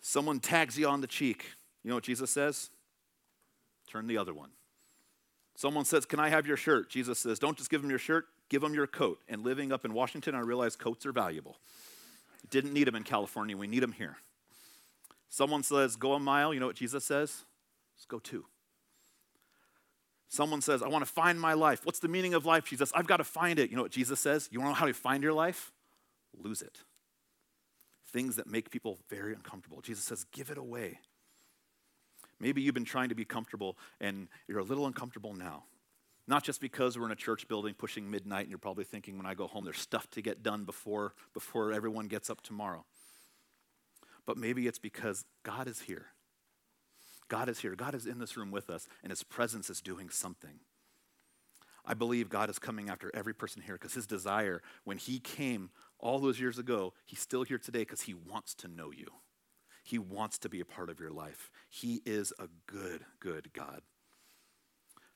Someone 0.00 0.40
tags 0.40 0.78
you 0.78 0.88
on 0.88 1.00
the 1.02 1.06
cheek. 1.06 1.44
You 1.84 1.90
know 1.90 1.96
what 1.96 2.04
Jesus 2.04 2.30
says? 2.30 2.70
Turn 3.86 4.06
the 4.06 4.16
other 4.16 4.32
one. 4.32 4.50
Someone 5.58 5.84
says, 5.84 6.06
Can 6.06 6.20
I 6.20 6.28
have 6.28 6.46
your 6.46 6.56
shirt? 6.56 6.88
Jesus 6.88 7.18
says, 7.18 7.40
Don't 7.40 7.58
just 7.58 7.68
give 7.68 7.82
them 7.82 7.90
your 7.90 7.98
shirt, 7.98 8.26
give 8.48 8.62
them 8.62 8.74
your 8.74 8.86
coat. 8.86 9.18
And 9.28 9.42
living 9.42 9.72
up 9.72 9.84
in 9.84 9.92
Washington, 9.92 10.36
I 10.36 10.38
realized 10.38 10.78
coats 10.78 11.04
are 11.04 11.10
valuable. 11.10 11.56
Didn't 12.48 12.72
need 12.72 12.86
them 12.86 12.94
in 12.94 13.02
California, 13.02 13.56
we 13.56 13.66
need 13.66 13.82
them 13.82 13.90
here. 13.90 14.18
Someone 15.28 15.64
says, 15.64 15.96
Go 15.96 16.12
a 16.12 16.20
mile. 16.20 16.54
You 16.54 16.60
know 16.60 16.68
what 16.68 16.76
Jesus 16.76 17.04
says? 17.04 17.42
Let's 17.96 18.06
go 18.06 18.20
two. 18.20 18.44
Someone 20.28 20.60
says, 20.60 20.80
I 20.80 20.86
want 20.86 21.04
to 21.04 21.10
find 21.10 21.40
my 21.40 21.54
life. 21.54 21.84
What's 21.84 21.98
the 21.98 22.06
meaning 22.06 22.34
of 22.34 22.46
life, 22.46 22.66
Jesus? 22.66 22.92
I've 22.94 23.08
got 23.08 23.16
to 23.16 23.24
find 23.24 23.58
it. 23.58 23.68
You 23.68 23.74
know 23.74 23.82
what 23.82 23.90
Jesus 23.90 24.20
says? 24.20 24.48
You 24.52 24.60
want 24.60 24.68
to 24.68 24.74
know 24.74 24.78
how 24.78 24.86
to 24.86 24.94
find 24.94 25.24
your 25.24 25.32
life? 25.32 25.72
Lose 26.40 26.62
it. 26.62 26.84
Things 28.12 28.36
that 28.36 28.46
make 28.46 28.70
people 28.70 29.00
very 29.10 29.34
uncomfortable. 29.34 29.80
Jesus 29.80 30.04
says, 30.04 30.24
Give 30.30 30.50
it 30.50 30.58
away. 30.58 31.00
Maybe 32.40 32.62
you've 32.62 32.74
been 32.74 32.84
trying 32.84 33.08
to 33.08 33.14
be 33.14 33.24
comfortable 33.24 33.76
and 34.00 34.28
you're 34.46 34.58
a 34.58 34.64
little 34.64 34.86
uncomfortable 34.86 35.34
now. 35.34 35.64
Not 36.26 36.44
just 36.44 36.60
because 36.60 36.98
we're 36.98 37.06
in 37.06 37.12
a 37.12 37.16
church 37.16 37.48
building 37.48 37.74
pushing 37.74 38.10
midnight 38.10 38.42
and 38.42 38.50
you're 38.50 38.58
probably 38.58 38.84
thinking 38.84 39.16
when 39.16 39.26
I 39.26 39.34
go 39.34 39.46
home 39.46 39.64
there's 39.64 39.78
stuff 39.78 40.08
to 40.10 40.22
get 40.22 40.42
done 40.42 40.64
before, 40.64 41.14
before 41.32 41.72
everyone 41.72 42.06
gets 42.06 42.28
up 42.30 42.42
tomorrow. 42.42 42.84
But 44.26 44.36
maybe 44.36 44.66
it's 44.66 44.78
because 44.78 45.24
God 45.42 45.66
is 45.68 45.80
here. 45.80 46.06
God 47.28 47.48
is 47.48 47.60
here. 47.60 47.74
God 47.74 47.94
is 47.94 48.06
in 48.06 48.18
this 48.18 48.36
room 48.36 48.50
with 48.50 48.70
us 48.70 48.88
and 49.02 49.10
his 49.10 49.22
presence 49.22 49.70
is 49.70 49.80
doing 49.80 50.10
something. 50.10 50.60
I 51.84 51.94
believe 51.94 52.28
God 52.28 52.50
is 52.50 52.58
coming 52.58 52.90
after 52.90 53.10
every 53.14 53.34
person 53.34 53.62
here 53.62 53.76
because 53.76 53.94
his 53.94 54.06
desire, 54.06 54.60
when 54.84 54.98
he 54.98 55.18
came 55.18 55.70
all 55.98 56.18
those 56.18 56.38
years 56.38 56.58
ago, 56.58 56.92
he's 57.06 57.20
still 57.20 57.44
here 57.44 57.58
today 57.58 57.80
because 57.80 58.02
he 58.02 58.12
wants 58.12 58.54
to 58.56 58.68
know 58.68 58.92
you. 58.92 59.06
He 59.88 59.98
wants 59.98 60.36
to 60.40 60.50
be 60.50 60.60
a 60.60 60.66
part 60.66 60.90
of 60.90 61.00
your 61.00 61.10
life. 61.10 61.50
He 61.70 62.02
is 62.04 62.30
a 62.38 62.46
good, 62.66 63.06
good 63.20 63.54
God. 63.54 63.80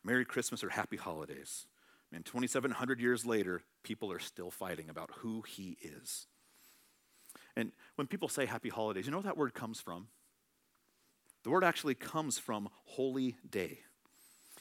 Merry 0.02 0.24
Christmas 0.24 0.64
or 0.64 0.70
Happy 0.70 0.96
Holidays. 0.96 1.66
And 2.10 2.24
2,700 2.24 2.98
years 2.98 3.26
later, 3.26 3.64
people 3.82 4.10
are 4.10 4.18
still 4.18 4.50
fighting 4.50 4.88
about 4.88 5.10
who 5.18 5.42
He 5.42 5.76
is. 5.82 6.26
And 7.54 7.72
when 7.96 8.06
people 8.06 8.28
say 8.28 8.46
Happy 8.46 8.70
Holidays, 8.70 9.04
you 9.04 9.10
know 9.10 9.18
where 9.18 9.24
that 9.24 9.36
word 9.36 9.52
comes 9.52 9.78
from? 9.78 10.08
The 11.44 11.50
word 11.50 11.64
actually 11.64 11.94
comes 11.94 12.38
from 12.38 12.70
holy 12.86 13.36
day. 13.50 13.80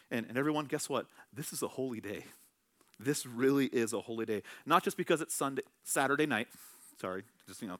And, 0.09 0.25
and 0.27 0.37
everyone, 0.37 0.65
guess 0.65 0.89
what? 0.89 1.05
This 1.31 1.53
is 1.53 1.61
a 1.61 1.69
holy 1.69 2.01
day. 2.01 2.25
This 2.99 3.25
really 3.25 3.67
is 3.67 3.93
a 3.93 4.01
holy 4.01 4.25
day. 4.25 4.43
Not 4.65 4.83
just 4.83 4.97
because 4.97 5.21
it's 5.21 5.33
Sunday, 5.33 5.61
Saturday 5.85 6.25
night. 6.25 6.49
Sorry, 6.99 7.23
just, 7.47 7.61
you 7.61 7.69
know, 7.69 7.79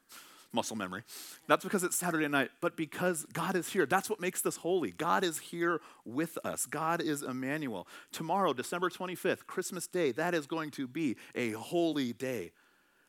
muscle 0.54 0.76
memory. 0.76 1.04
That's 1.48 1.64
because 1.64 1.84
it's 1.84 1.96
Saturday 1.96 2.28
night, 2.28 2.50
but 2.60 2.76
because 2.76 3.26
God 3.34 3.56
is 3.56 3.70
here. 3.70 3.86
That's 3.86 4.10
what 4.10 4.20
makes 4.20 4.42
this 4.42 4.58
holy. 4.58 4.92
God 4.92 5.24
is 5.24 5.38
here 5.40 5.82
with 6.06 6.38
us. 6.44 6.66
God 6.66 7.02
is 7.02 7.22
Emmanuel. 7.22 7.88
Tomorrow, 8.12 8.54
December 8.54 8.90
25th, 8.90 9.46
Christmas 9.48 9.88
Day, 9.88 10.12
that 10.12 10.34
is 10.34 10.46
going 10.48 10.72
to 10.72 10.88
be 10.88 11.16
a 11.36 11.52
holy 11.52 12.14
day. 12.14 12.52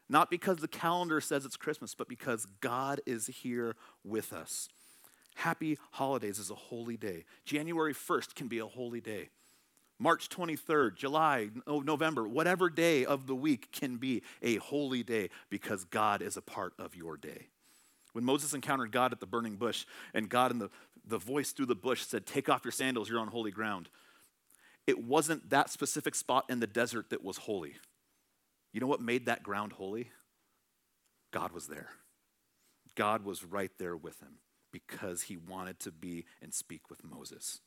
Not 0.09 0.31
because 0.31 0.59
the 0.59 0.69
calendar 0.69 1.21
says 1.21 1.45
it's 1.45 1.57
Christmas, 1.57 1.95
but 1.95 2.09
because 2.09 2.47
God 2.61 3.01
is 3.07 3.27
here 3.29 3.77
with 4.05 4.33
us. 4.33 4.69
Happy 5.37 5.79
holidays 5.93 6.39
is 6.39 6.51
a 6.51 6.55
holy 6.55 6.97
day. 6.97 7.25
January 7.45 7.95
1st 7.95 8.35
can 8.35 8.49
be 8.49 8.59
a 8.59 8.67
holy 8.67 9.01
day. 9.01 9.31
March 10.03 10.29
23rd, 10.29 10.97
July, 10.97 11.49
November, 11.65 12.27
whatever 12.27 12.69
day 12.69 13.05
of 13.05 13.29
the 13.29 13.37
week 13.37 13.71
can 13.71 13.99
be 13.99 14.21
a 14.43 14.57
holy 14.57 15.05
day 15.05 15.31
because 15.49 15.85
God 15.85 16.23
is 16.23 16.37
a 16.37 16.43
part 16.43 16.75
of 16.77 16.97
your 16.97 17.17
day. 17.17 17.47
When 18.13 18.25
Moses 18.25 18.53
encountered 18.53 18.91
God 18.91 19.13
at 19.13 19.21
the 19.21 19.27
burning 19.27 19.55
bush, 19.55 19.87
and 20.13 20.29
God 20.29 20.51
in 20.51 20.59
the, 20.59 20.71
the 21.07 21.19
voice 21.19 21.53
through 21.53 21.67
the 21.67 21.77
bush 21.77 22.03
said, 22.03 22.27
Take 22.27 22.49
off 22.49 22.65
your 22.65 22.73
sandals, 22.73 23.09
you're 23.09 23.21
on 23.21 23.29
holy 23.29 23.53
ground. 23.53 23.89
It 24.89 25.05
wasn't 25.05 25.51
that 25.51 25.71
specific 25.71 26.17
spot 26.17 26.47
in 26.49 26.59
the 26.59 26.67
desert 26.67 27.11
that 27.11 27.23
was 27.23 27.37
holy. 27.37 27.77
You 28.73 28.81
know 28.81 28.89
what 28.89 29.01
made 29.01 29.27
that 29.27 29.45
ground 29.45 29.73
holy? 29.73 30.11
God 31.31 31.53
was 31.53 31.69
there. 31.69 31.91
God 32.97 33.25
was 33.25 33.45
right 33.45 33.71
there 33.79 33.97
with 33.97 34.19
him 34.19 34.39
because 34.73 35.23
he 35.23 35.37
wanted 35.37 35.79
to 35.81 35.93
be 35.93 36.25
and 36.43 36.53
speak 36.53 36.91
with 36.91 37.05
Moses 37.05 37.61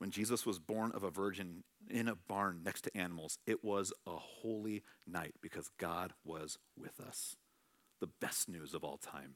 when 0.00 0.10
Jesus 0.10 0.46
was 0.46 0.58
born 0.58 0.92
of 0.92 1.02
a 1.02 1.10
virgin 1.10 1.62
in 1.90 2.08
a 2.08 2.14
barn 2.14 2.62
next 2.64 2.80
to 2.82 2.96
animals, 2.96 3.36
it 3.46 3.62
was 3.62 3.92
a 4.06 4.16
holy 4.16 4.82
night 5.06 5.34
because 5.42 5.68
God 5.76 6.14
was 6.24 6.56
with 6.74 6.98
us. 7.00 7.36
The 8.00 8.08
best 8.18 8.48
news 8.48 8.72
of 8.72 8.82
all 8.82 8.96
time. 8.96 9.34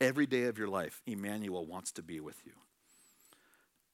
Every 0.00 0.26
day 0.26 0.44
of 0.44 0.58
your 0.58 0.66
life, 0.66 1.00
Emmanuel 1.06 1.64
wants 1.64 1.92
to 1.92 2.02
be 2.02 2.18
with 2.18 2.40
you. 2.44 2.54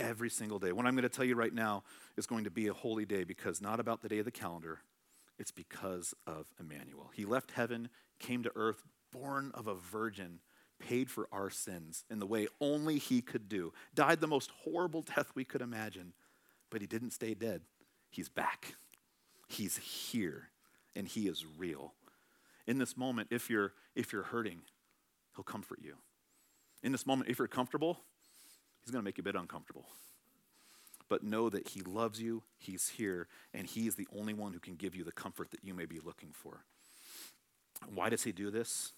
Every 0.00 0.30
single 0.30 0.58
day. 0.58 0.72
What 0.72 0.86
I'm 0.86 0.94
going 0.94 1.02
to 1.02 1.10
tell 1.10 1.22
you 1.22 1.34
right 1.34 1.52
now 1.52 1.82
is 2.16 2.26
going 2.26 2.44
to 2.44 2.50
be 2.50 2.68
a 2.68 2.72
holy 2.72 3.04
day 3.04 3.24
because 3.24 3.60
not 3.60 3.78
about 3.78 4.00
the 4.00 4.08
day 4.08 4.20
of 4.20 4.24
the 4.24 4.30
calendar, 4.30 4.78
it's 5.38 5.50
because 5.50 6.14
of 6.26 6.46
Emmanuel. 6.58 7.10
He 7.12 7.26
left 7.26 7.50
heaven, 7.50 7.90
came 8.18 8.42
to 8.42 8.52
earth, 8.56 8.84
born 9.12 9.50
of 9.52 9.66
a 9.66 9.74
virgin 9.74 10.40
paid 10.88 11.10
for 11.10 11.28
our 11.32 11.50
sins 11.50 12.04
in 12.10 12.18
the 12.18 12.26
way 12.26 12.48
only 12.60 12.98
He 12.98 13.22
could 13.22 13.48
do, 13.48 13.72
died 13.94 14.20
the 14.20 14.26
most 14.26 14.50
horrible 14.64 15.02
death 15.02 15.30
we 15.34 15.44
could 15.44 15.62
imagine, 15.62 16.12
but 16.70 16.80
He 16.80 16.86
didn't 16.86 17.12
stay 17.12 17.34
dead. 17.34 17.62
He's 18.10 18.28
back. 18.28 18.74
He's 19.48 19.76
here, 19.76 20.48
and 20.94 21.06
He 21.06 21.28
is 21.28 21.44
real. 21.56 21.92
In 22.66 22.78
this 22.78 22.96
moment, 22.96 23.28
if 23.30 23.48
you're, 23.48 23.72
if 23.94 24.12
you're 24.12 24.22
hurting, 24.22 24.60
He'll 25.34 25.44
comfort 25.44 25.78
you. 25.82 25.94
In 26.82 26.92
this 26.92 27.06
moment, 27.06 27.30
if 27.30 27.38
you're 27.38 27.48
comfortable, 27.48 27.98
He's 28.82 28.90
going 28.90 29.02
to 29.02 29.04
make 29.04 29.18
you 29.18 29.22
a 29.22 29.24
bit 29.24 29.36
uncomfortable. 29.36 29.86
But 31.08 31.22
know 31.22 31.48
that 31.50 31.68
He 31.68 31.82
loves 31.82 32.20
you, 32.20 32.42
He's 32.58 32.88
here, 32.88 33.28
and 33.54 33.66
He 33.66 33.86
is 33.86 33.94
the 33.94 34.08
only 34.18 34.34
one 34.34 34.52
who 34.52 34.58
can 34.58 34.74
give 34.74 34.94
you 34.94 35.04
the 35.04 35.12
comfort 35.12 35.50
that 35.52 35.64
you 35.64 35.74
may 35.74 35.86
be 35.86 36.00
looking 36.00 36.30
for. 36.32 36.64
Why 37.94 38.08
does 38.08 38.24
He 38.24 38.32
do 38.32 38.50
this? 38.50 38.92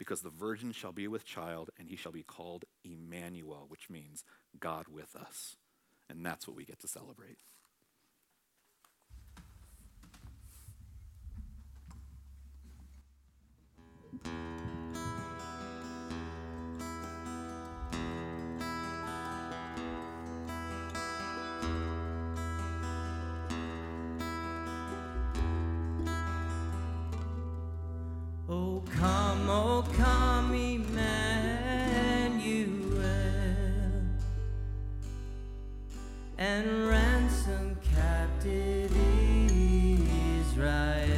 Because 0.00 0.22
the 0.22 0.30
virgin 0.30 0.72
shall 0.72 0.92
be 0.92 1.06
with 1.08 1.26
child, 1.26 1.68
and 1.78 1.86
he 1.86 1.94
shall 1.94 2.10
be 2.10 2.22
called 2.22 2.64
Emmanuel, 2.82 3.66
which 3.68 3.90
means 3.90 4.24
God 4.58 4.86
with 4.88 5.14
us. 5.14 5.56
And 6.08 6.24
that's 6.24 6.48
what 6.48 6.56
we 6.56 6.64
get 6.64 6.80
to 6.80 6.88
celebrate. 6.88 7.36
Come, 29.00 29.48
oh, 29.48 29.82
come, 29.96 30.54
Emmanuel, 30.54 31.00
and 36.36 36.86
ransom 36.86 37.78
captive 37.94 38.92
Israel 40.42 41.08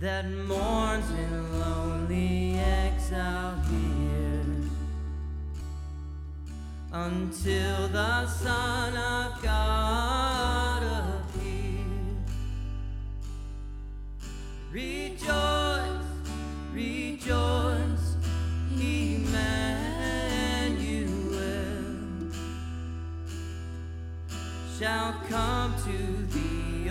that 0.00 0.24
mourns 0.30 1.10
in 1.10 1.60
lonely 1.60 2.58
exile 2.58 3.60
here 3.68 4.46
until 6.90 7.88
the 7.88 8.26
Son 8.26 8.96
of 8.96 9.42
God 9.42 10.33
shall 24.84 25.14
come 25.28 25.72
to 25.84 26.26
thee, 26.34 26.83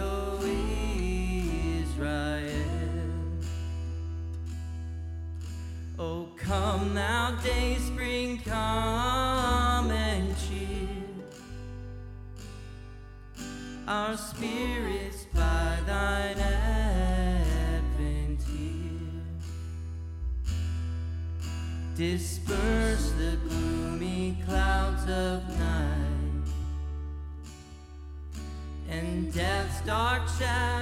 dark 30.40 30.73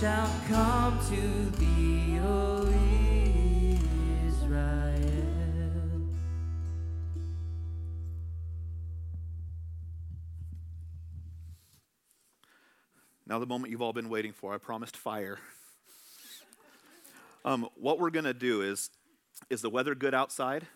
shall 0.00 0.30
come 0.46 0.96
to 1.10 1.58
thee, 1.58 2.20
O 2.22 2.62
Israel. 4.28 4.94
Now, 13.26 13.40
the 13.40 13.46
moment 13.46 13.72
you've 13.72 13.82
all 13.82 13.92
been 13.92 14.08
waiting 14.08 14.32
for. 14.32 14.54
I 14.54 14.58
promised 14.58 14.96
fire. 14.96 15.38
Um, 17.44 17.68
what 17.76 17.98
we're 17.98 18.10
going 18.10 18.26
to 18.26 18.34
do 18.34 18.62
is, 18.62 18.90
is 19.48 19.62
the 19.62 19.70
weather 19.70 19.94
good 19.94 20.12
outside? 20.12 20.66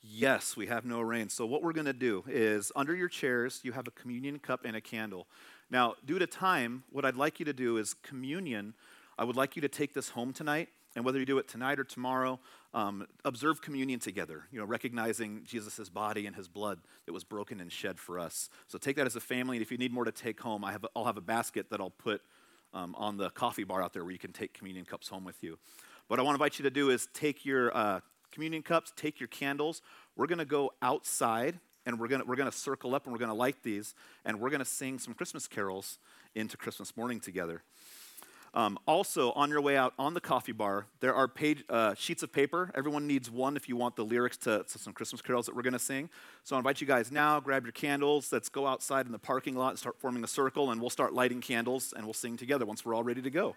Yes, 0.00 0.56
we 0.56 0.68
have 0.68 0.84
no 0.86 1.00
rain. 1.00 1.28
So, 1.28 1.44
what 1.44 1.62
we're 1.62 1.72
going 1.72 1.86
to 1.86 1.92
do 1.92 2.24
is 2.28 2.70
under 2.74 2.94
your 2.94 3.08
chairs, 3.08 3.60
you 3.62 3.72
have 3.72 3.88
a 3.88 3.90
communion 3.90 4.38
cup 4.38 4.64
and 4.64 4.74
a 4.76 4.80
candle. 4.80 5.26
Now, 5.70 5.94
due 6.04 6.18
to 6.18 6.26
time, 6.26 6.84
what 6.90 7.04
I'd 7.04 7.16
like 7.16 7.38
you 7.38 7.44
to 7.46 7.52
do 7.52 7.76
is 7.76 7.94
communion. 7.94 8.74
I 9.18 9.24
would 9.24 9.36
like 9.36 9.56
you 9.56 9.62
to 9.62 9.68
take 9.68 9.94
this 9.94 10.10
home 10.10 10.32
tonight, 10.32 10.68
and 10.94 11.04
whether 11.04 11.18
you 11.18 11.26
do 11.26 11.38
it 11.38 11.48
tonight 11.48 11.78
or 11.78 11.84
tomorrow, 11.84 12.38
um, 12.72 13.06
observe 13.24 13.62
communion 13.62 14.00
together, 14.00 14.44
you 14.50 14.58
know, 14.58 14.64
recognizing 14.64 15.42
Jesus' 15.44 15.88
body 15.88 16.26
and 16.26 16.36
his 16.36 16.48
blood 16.48 16.80
that 17.06 17.12
was 17.12 17.24
broken 17.24 17.60
and 17.60 17.72
shed 17.72 17.98
for 17.98 18.18
us. 18.18 18.50
So, 18.66 18.78
take 18.78 18.96
that 18.96 19.06
as 19.06 19.16
a 19.16 19.20
family, 19.20 19.56
and 19.56 19.62
if 19.62 19.70
you 19.70 19.78
need 19.78 19.92
more 19.92 20.04
to 20.04 20.12
take 20.12 20.40
home, 20.40 20.64
I 20.64 20.72
have, 20.72 20.84
I'll 20.94 21.04
have 21.04 21.16
a 21.16 21.22
basket 21.22 21.70
that 21.70 21.80
I'll 21.80 21.90
put 21.90 22.20
um, 22.74 22.94
on 22.96 23.16
the 23.16 23.30
coffee 23.30 23.64
bar 23.64 23.82
out 23.82 23.92
there 23.92 24.04
where 24.04 24.12
you 24.12 24.18
can 24.18 24.32
take 24.32 24.52
communion 24.52 24.84
cups 24.84 25.08
home 25.08 25.24
with 25.24 25.42
you. 25.42 25.58
What 26.08 26.18
I 26.18 26.22
want 26.22 26.36
to 26.36 26.42
invite 26.42 26.58
you 26.58 26.64
to 26.64 26.70
do 26.70 26.90
is 26.90 27.08
take 27.14 27.46
your 27.46 27.74
uh, 27.74 28.00
communion 28.30 28.62
cups, 28.62 28.92
take 28.96 29.20
your 29.20 29.28
candles. 29.28 29.80
We're 30.16 30.26
going 30.26 30.38
to 30.38 30.44
go 30.44 30.72
outside 30.82 31.60
and 31.86 31.98
we're 31.98 32.08
going 32.08 32.22
we're 32.26 32.36
to 32.36 32.52
circle 32.52 32.94
up 32.94 33.04
and 33.04 33.12
we're 33.12 33.18
going 33.18 33.30
to 33.30 33.34
light 33.34 33.62
these 33.62 33.94
and 34.24 34.40
we're 34.40 34.50
going 34.50 34.60
to 34.60 34.64
sing 34.64 34.98
some 34.98 35.14
Christmas 35.14 35.46
carols 35.46 35.98
into 36.34 36.56
Christmas 36.56 36.96
morning 36.96 37.20
together. 37.20 37.62
Um, 38.54 38.78
also, 38.86 39.32
on 39.32 39.50
your 39.50 39.60
way 39.60 39.76
out 39.76 39.94
on 39.98 40.14
the 40.14 40.20
coffee 40.20 40.52
bar, 40.52 40.86
there 41.00 41.12
are 41.12 41.26
page, 41.26 41.64
uh, 41.68 41.94
sheets 41.94 42.22
of 42.22 42.32
paper. 42.32 42.70
Everyone 42.76 43.04
needs 43.04 43.28
one 43.28 43.56
if 43.56 43.68
you 43.68 43.74
want 43.74 43.96
the 43.96 44.04
lyrics 44.04 44.36
to, 44.38 44.62
to 44.62 44.78
some 44.78 44.92
Christmas 44.92 45.20
carols 45.20 45.46
that 45.46 45.56
we're 45.56 45.62
going 45.62 45.72
to 45.72 45.78
sing. 45.80 46.08
So 46.44 46.54
I 46.54 46.60
invite 46.60 46.80
you 46.80 46.86
guys 46.86 47.10
now, 47.10 47.40
grab 47.40 47.64
your 47.64 47.72
candles. 47.72 48.32
Let's 48.32 48.48
go 48.48 48.68
outside 48.68 49.06
in 49.06 49.12
the 49.12 49.18
parking 49.18 49.56
lot 49.56 49.70
and 49.70 49.78
start 49.78 49.98
forming 49.98 50.22
a 50.22 50.28
circle, 50.28 50.70
and 50.70 50.80
we'll 50.80 50.88
start 50.88 51.12
lighting 51.12 51.40
candles 51.40 51.92
and 51.96 52.04
we'll 52.04 52.14
sing 52.14 52.36
together 52.36 52.64
once 52.64 52.84
we're 52.84 52.94
all 52.94 53.02
ready 53.02 53.22
to 53.22 53.30
go. 53.30 53.56